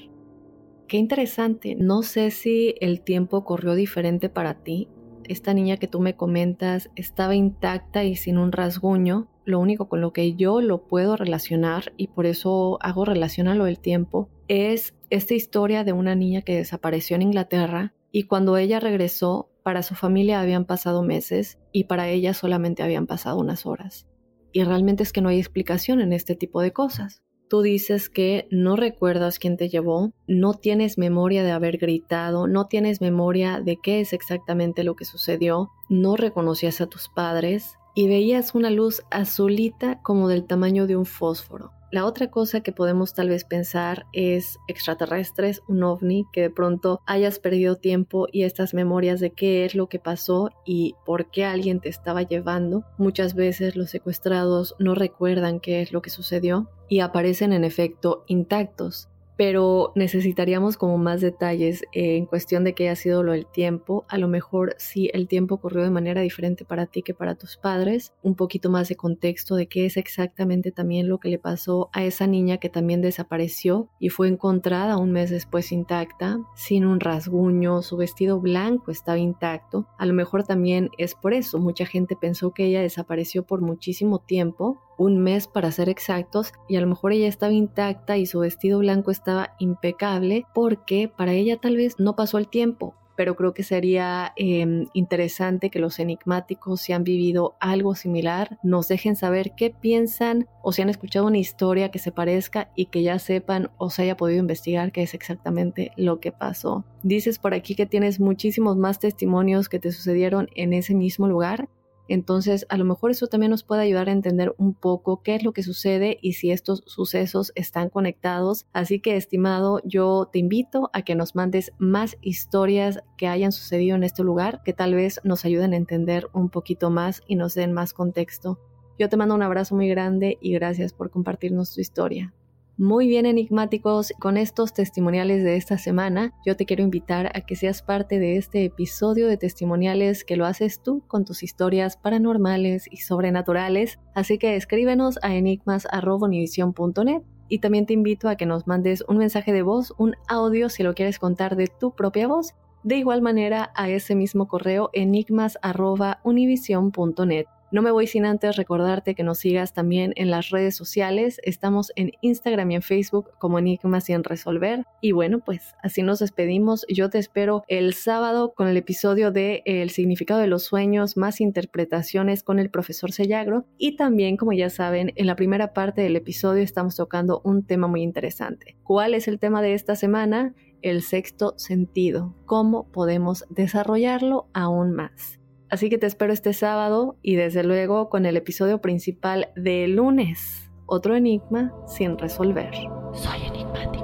Qué 0.87 0.97
interesante. 0.97 1.75
No 1.75 2.05
sé 2.05 2.31
si 2.31 2.77
el 2.81 3.01
tiempo 3.01 3.45
corrió 3.45 3.75
diferente 3.75 4.29
para 4.29 4.63
ti. 4.63 4.87
Esta 5.25 5.53
niña 5.53 5.77
que 5.77 5.89
tú 5.89 5.99
me 5.99 6.15
comentas 6.15 6.89
estaba 6.95 7.35
intacta 7.35 8.05
y 8.05 8.15
sin 8.15 8.39
un 8.39 8.53
rasguño. 8.53 9.27
Lo 9.45 9.59
único 9.59 9.89
con 9.89 10.01
lo 10.01 10.13
que 10.13 10.37
yo 10.37 10.61
lo 10.61 10.87
puedo 10.87 11.17
relacionar, 11.17 11.93
y 11.97 12.07
por 12.07 12.27
eso 12.27 12.79
hago 12.81 13.05
relación 13.05 13.49
a 13.49 13.57
lo 13.57 13.65
del 13.65 13.81
tiempo, 13.81 14.29
es 14.47 14.95
esta 15.11 15.35
historia 15.35 15.83
de 15.83 15.93
una 15.93 16.15
niña 16.15 16.43
que 16.43 16.55
desapareció 16.55 17.17
en 17.17 17.23
Inglaterra 17.23 17.93
y 18.13 18.29
cuando 18.29 18.57
ella 18.57 18.79
regresó, 18.79 19.51
para 19.65 19.83
su 19.83 19.97
familia 19.97 20.41
habían 20.41 20.65
pasado 20.65 21.03
meses 21.03 21.59
y 21.73 21.85
para 21.85 22.09
ella 22.09 22.35
solamente 22.35 22.85
habían 22.85 23.09
pasado 23.09 23.41
unas 23.41 23.67
horas 23.67 24.07
y 24.55 24.63
realmente 24.63 25.03
es 25.03 25.13
que 25.13 25.21
no 25.21 25.29
hay 25.29 25.39
explicación 25.39 26.01
en 26.01 26.15
este 26.15 26.37
tipo 26.37 26.63
de 26.63 26.73
cosas. 26.73 27.23
Tú 27.49 27.61
dices 27.61 28.09
que 28.09 28.47
no 28.51 28.77
recuerdas 28.77 29.39
quién 29.39 29.57
te 29.57 29.69
llevó, 29.69 30.13
no 30.27 30.55
tienes 30.55 30.97
memoria 30.97 31.43
de 31.43 31.51
haber 31.51 31.77
gritado, 31.77 32.47
no 32.47 32.67
tienes 32.67 33.01
memoria 33.01 33.61
de 33.61 33.77
qué 33.77 34.01
es 34.01 34.13
exactamente 34.13 34.85
lo 34.85 34.95
que 34.95 35.05
sucedió, 35.05 35.71
no 35.91 36.17
reconocías 36.17 36.81
a 36.81 36.87
tus 36.87 37.09
padres 37.09 37.75
y 37.95 38.07
veías 38.09 38.55
una 38.55 38.71
luz 38.71 39.03
azulita 39.11 40.01
como 40.03 40.29
del 40.29 40.47
tamaño 40.47 40.87
de 40.87 40.97
un 40.97 41.05
fósforo. 41.05 41.73
La 41.95 42.07
otra 42.07 42.29
cosa 42.29 42.61
que 42.61 42.73
podemos 42.73 43.15
tal 43.15 43.29
vez 43.29 43.45
pensar 43.45 44.07
es 44.13 44.59
extraterrestres, 44.67 45.63
un 45.69 45.85
ovni, 45.85 46.27
que 46.33 46.41
de 46.41 46.51
pronto 46.51 47.01
hayas 47.07 47.39
perdido 47.39 47.77
tiempo 47.77 48.27
y 48.33 48.43
estas 48.43 48.75
memorias 48.75 49.21
de 49.21 49.31
qué 49.31 49.65
es 49.65 49.77
lo 49.77 49.89
que 49.89 50.01
pasó 50.01 50.51
y 50.65 50.97
por 51.07 51.31
qué 51.31 51.45
alguien 51.45 51.79
te 51.79 51.89
estaba 51.89 52.23
llevando. 52.23 52.83
Muchas 52.99 53.37
veces 53.37 53.77
los 53.77 53.91
secuestrados 53.91 54.75
no 54.81 54.97
recuerdan 54.97 55.61
qué 55.61 55.83
es 55.83 55.93
lo 55.93 56.03
que 56.03 56.11
sucedió 56.11 56.69
y 56.89 56.99
aparecen 56.99 57.53
en 57.53 57.63
efecto 57.63 58.25
intactos 58.27 59.09
pero 59.37 59.93
necesitaríamos 59.95 60.77
como 60.77 60.99
más 60.99 61.21
detalles 61.21 61.85
en 61.93 62.27
cuestión 62.27 62.65
de 62.65 62.75
qué 62.75 62.89
ha 62.89 62.97
sido 62.97 63.23
lo 63.23 63.33
del 63.33 63.47
tiempo. 63.47 64.05
A 64.09 64.19
lo 64.19 64.29
mejor 64.29 64.75
si 64.79 65.11
el 65.13 65.29
tiempo 65.29 65.57
ocurrió 65.57 65.83
de 65.83 65.91
manera 65.91 66.21
diferente 66.21 66.65
para 66.65 66.87
ti 66.87 67.03
que 67.03 67.15
para 67.15 67.35
tus 67.35 67.57
padres, 67.57 68.13
un 68.23 68.35
poquito 68.35 68.71
más 68.71 68.89
de 68.89 68.97
contexto 68.97 69.57
de 69.57 69.67
qué 69.67 69.87
es 69.87 69.97
exactamente 69.97 70.73
también 70.73 71.09
lo 71.09 71.19
que 71.19 71.29
le 71.29 71.39
pasó 71.39 71.91
a 71.93 72.05
esa 72.05 72.27
niña 72.27 72.59
que 72.59 72.69
también 72.69 73.01
desapareció 73.01 73.89
y 73.99 74.09
fue 74.09 74.29
encontrada 74.29 74.99
un 74.99 75.13
mes 75.13 75.31
después 75.31 75.73
intacta, 75.73 76.39
sin 76.55 76.85
un 76.85 77.01
rasguño, 77.01 77.83
su 77.83 77.97
vestido 77.97 78.41
blanco 78.41 78.91
estaba 78.91 79.19
intacto. 79.19 79.87
A 79.99 80.07
lo 80.07 80.15
mejor 80.15 80.45
también 80.45 80.91
es 80.99 81.15
por 81.15 81.35
eso, 81.35 81.59
mucha 81.59 81.87
gente 81.87 82.17
pensó 82.17 82.53
que 82.53 82.67
ella 82.67 82.81
desapareció 82.81 83.45
por 83.45 83.61
muchísimo 83.61 84.19
tiempo 84.19 84.81
un 84.99 85.19
mes 85.19 85.47
para 85.47 85.73
ser 85.73 85.89
exactos, 85.89 86.53
y 86.69 86.77
a 86.77 86.81
lo 86.81 86.87
mejor 86.87 87.13
ella 87.13 87.29
estaba 87.29 87.53
intacta 87.53 88.17
y 88.17 88.27
su 88.27 88.41
vestido 88.41 88.79
blanco 88.79 89.11
estaba 89.11 89.55
impecable 89.59 90.47
porque 90.55 91.09
para 91.09 91.33
ella 91.33 91.57
tal 91.57 91.77
vez 91.77 91.95
no 91.99 92.17
pasó 92.17 92.39
el 92.39 92.49
tiempo, 92.49 92.95
pero 93.17 93.37
creo 93.37 93.55
que 93.55 93.63
sería 93.63 94.33
em, 94.37 94.87
interesante 94.93 95.71
que 95.71 95.79
los 95.79 95.99
enigmáticos, 95.99 96.81
si 96.81 96.93
han 96.93 97.05
vivido 97.05 97.57
algo 97.61 97.95
similar, 97.95 98.59
nos 98.63 98.89
dejen 98.89 99.17
saber 99.17 99.53
qué 99.57 99.71
piensan 99.71 100.49
o 100.63 100.73
si 100.73 100.83
han 100.83 100.89
escuchado 100.89 101.27
una 101.27 101.39
historia 101.39 101.91
que 101.91 101.99
se 101.99 102.13
parezca 102.13 102.71
y 102.75 102.87
que 102.87 103.03
ya 103.03 103.19
sepan 103.19 103.71
o 103.79 103.91
se 103.91 104.03
haya 104.03 104.17
podido 104.17 104.41
investigar 104.41 104.93
qué 104.93 105.03
es 105.03 105.15
exactamente 105.15 105.93
lo 105.97 106.21
que 106.21 106.33
pasó. 106.33 106.85
Dices 107.03 107.39
por 107.39 107.55
aquí 107.55 107.75
que 107.75 107.87
tienes 107.87 108.21
muchísimos 108.21 108.77
más 108.77 108.99
testimonios 108.99 109.69
que 109.69 109.79
te 109.79 109.93
sucedieron 109.93 110.49
en 110.55 110.73
ese 110.73 110.95
mismo 110.95 111.29
lugar. 111.29 111.69
Entonces, 112.09 112.67
a 112.69 112.77
lo 112.77 112.85
mejor 112.85 113.11
eso 113.11 113.27
también 113.27 113.51
nos 113.51 113.65
puede 113.65 113.83
ayudar 113.83 114.09
a 114.09 114.13
entender 114.13 114.55
un 114.59 114.75
poco 114.75 115.23
qué 115.23 115.35
es 115.35 115.43
lo 115.43 115.53
que 115.53 115.63
sucede 115.63 116.19
y 116.21 116.35
si 116.35 116.51
estos 116.51 116.83
sucesos 116.87 117.53
están 117.55 117.89
conectados. 117.89 118.67
Así 118.73 119.01
que, 119.01 119.17
estimado, 119.17 119.81
yo 119.85 120.29
te 120.33 120.39
invito 120.39 120.91
a 120.93 121.03
que 121.03 121.15
nos 121.15 121.35
mandes 121.35 121.73
más 121.79 122.17
historias 122.21 123.01
que 123.17 123.29
hayan 123.29 123.53
sucedido 123.53 123.97
en 123.97 124.05
este 124.05 124.23
lugar, 124.23 124.63
que 124.65 124.73
tal 124.73 124.95
vez 124.95 125.21
nos 125.25 125.45
ayuden 125.45 125.73
a 125.73 125.77
entender 125.77 126.29
un 126.33 126.51
poquito 126.51 126.91
más 126.91 127.23
y 127.27 127.37
nos 127.37 127.55
den 127.55 127.73
más 127.73 127.95
contexto. 127.95 128.59
Yo 128.99 129.09
te 129.09 129.17
mando 129.17 129.35
un 129.35 129.43
abrazo 129.43 129.75
muy 129.75 129.89
grande 129.89 130.39
y 130.41 130.53
gracias 130.53 130.93
por 130.93 131.11
compartirnos 131.11 131.75
tu 131.75 131.81
historia. 131.81 132.33
Muy 132.77 133.07
bien 133.07 133.25
enigmáticos, 133.25 134.13
con 134.19 134.37
estos 134.37 134.75
testimoniales 134.75 135.45
de 135.45 135.55
esta 135.55 135.79
semana, 135.79 136.35
yo 136.45 136.57
te 136.57 136.67
quiero 136.67 136.83
invitar 136.83 137.31
a 137.33 137.43
que 137.43 137.55
seas 137.55 137.83
parte 137.83 138.19
de 138.19 138.37
este 138.37 138.65
episodio 138.65 139.29
de 139.29 139.37
testimoniales 139.37 140.25
que 140.25 140.37
lo 140.37 140.45
haces 140.45 140.83
tú 140.83 141.05
con 141.07 141.25
tus 141.25 141.45
historias 141.45 141.97
paranormales 141.97 142.89
y 142.91 142.97
sobrenaturales, 142.97 144.01
así 144.13 144.39
que 144.39 144.57
escríbenos 144.57 145.21
a 145.23 145.37
enigmas.univision.net 145.37 147.23
y 147.49 147.61
también 147.61 147.87
te 147.87 147.93
invito 147.93 148.29
a 148.29 148.35
que 148.35 148.47
nos 148.47 148.67
mandes 148.67 149.05
un 149.07 149.19
mensaje 149.19 149.53
de 149.53 149.63
voz, 149.63 149.95
un 149.97 150.17
audio 150.27 150.69
si 150.69 150.83
lo 150.83 150.95
quieres 150.95 151.21
contar 151.21 151.55
de 151.55 151.69
tu 151.69 151.95
propia 151.95 152.27
voz, 152.27 152.57
de 152.83 152.97
igual 152.97 153.23
manera 153.23 153.71
a 153.77 153.89
ese 153.89 154.17
mismo 154.17 154.49
correo 154.49 154.91
enigmas.univision.net. 154.95 157.47
No 157.75 157.83
me 157.83 157.91
voy 157.91 158.07
sin 158.07 158.25
antes 158.25 158.55
recordarte 158.55 159.17
que 159.17 159.25
nos 159.25 159.39
sigas 159.39 159.73
también 159.73 160.13
en 160.15 160.31
las 160.31 160.51
redes 160.51 160.77
sociales. 160.77 161.41
Estamos 161.43 161.91
en 161.97 162.13
Instagram 162.21 162.71
y 162.71 162.77
en 162.77 162.83
Facebook 162.83 163.31
como 163.41 163.59
Enigmas 163.59 164.05
sin 164.05 164.23
resolver. 164.23 164.85
Y 165.01 165.11
bueno, 165.11 165.41
pues 165.41 165.75
así 165.83 166.05
nos 166.05 166.21
despedimos. 166.21 166.87
Yo 166.89 167.11
te 167.11 167.19
espero 167.19 167.65
el 167.67 167.93
sábado 167.95 168.55
con 168.55 168.69
el 168.69 168.77
episodio 168.77 169.33
de 169.33 169.63
El 169.65 169.91
significado 169.91 170.39
de 170.39 170.47
los 170.47 170.63
sueños, 170.63 171.17
más 171.17 171.41
interpretaciones 171.41 172.45
con 172.45 172.61
el 172.61 172.71
profesor 172.71 173.11
Sellagro. 173.11 173.67
Y 173.77 173.97
también, 173.97 174.37
como 174.37 174.53
ya 174.53 174.71
saben, 174.71 175.13
en 175.17 175.27
la 175.27 175.35
primera 175.35 175.73
parte 175.73 176.01
del 176.01 176.15
episodio 176.15 176.63
estamos 176.63 176.95
tocando 176.95 177.41
un 177.43 177.67
tema 177.67 177.89
muy 177.89 178.03
interesante. 178.03 178.77
¿Cuál 178.85 179.15
es 179.15 179.27
el 179.27 179.41
tema 179.41 179.63
de 179.63 179.75
esta 179.75 179.97
semana? 179.97 180.55
El 180.81 181.03
sexto 181.03 181.55
sentido. 181.57 182.37
¿Cómo 182.47 182.93
podemos 182.93 183.45
desarrollarlo 183.51 184.47
aún 184.53 184.93
más? 184.93 185.41
Así 185.75 185.91
que 185.91 185.99
te 185.99 186.07
espero 186.07 186.33
este 186.33 186.53
sábado 186.53 187.19
y 187.21 187.35
desde 187.35 187.65
luego 187.65 188.09
con 188.09 188.27
el 188.27 188.37
episodio 188.37 188.81
principal 188.81 189.49
de 189.57 189.89
lunes, 189.89 190.71
otro 190.87 191.17
enigma 191.17 191.73
sin 191.89 192.17
resolver. 192.17 192.71
Soy 193.13 193.45
enigmático. 193.49 194.04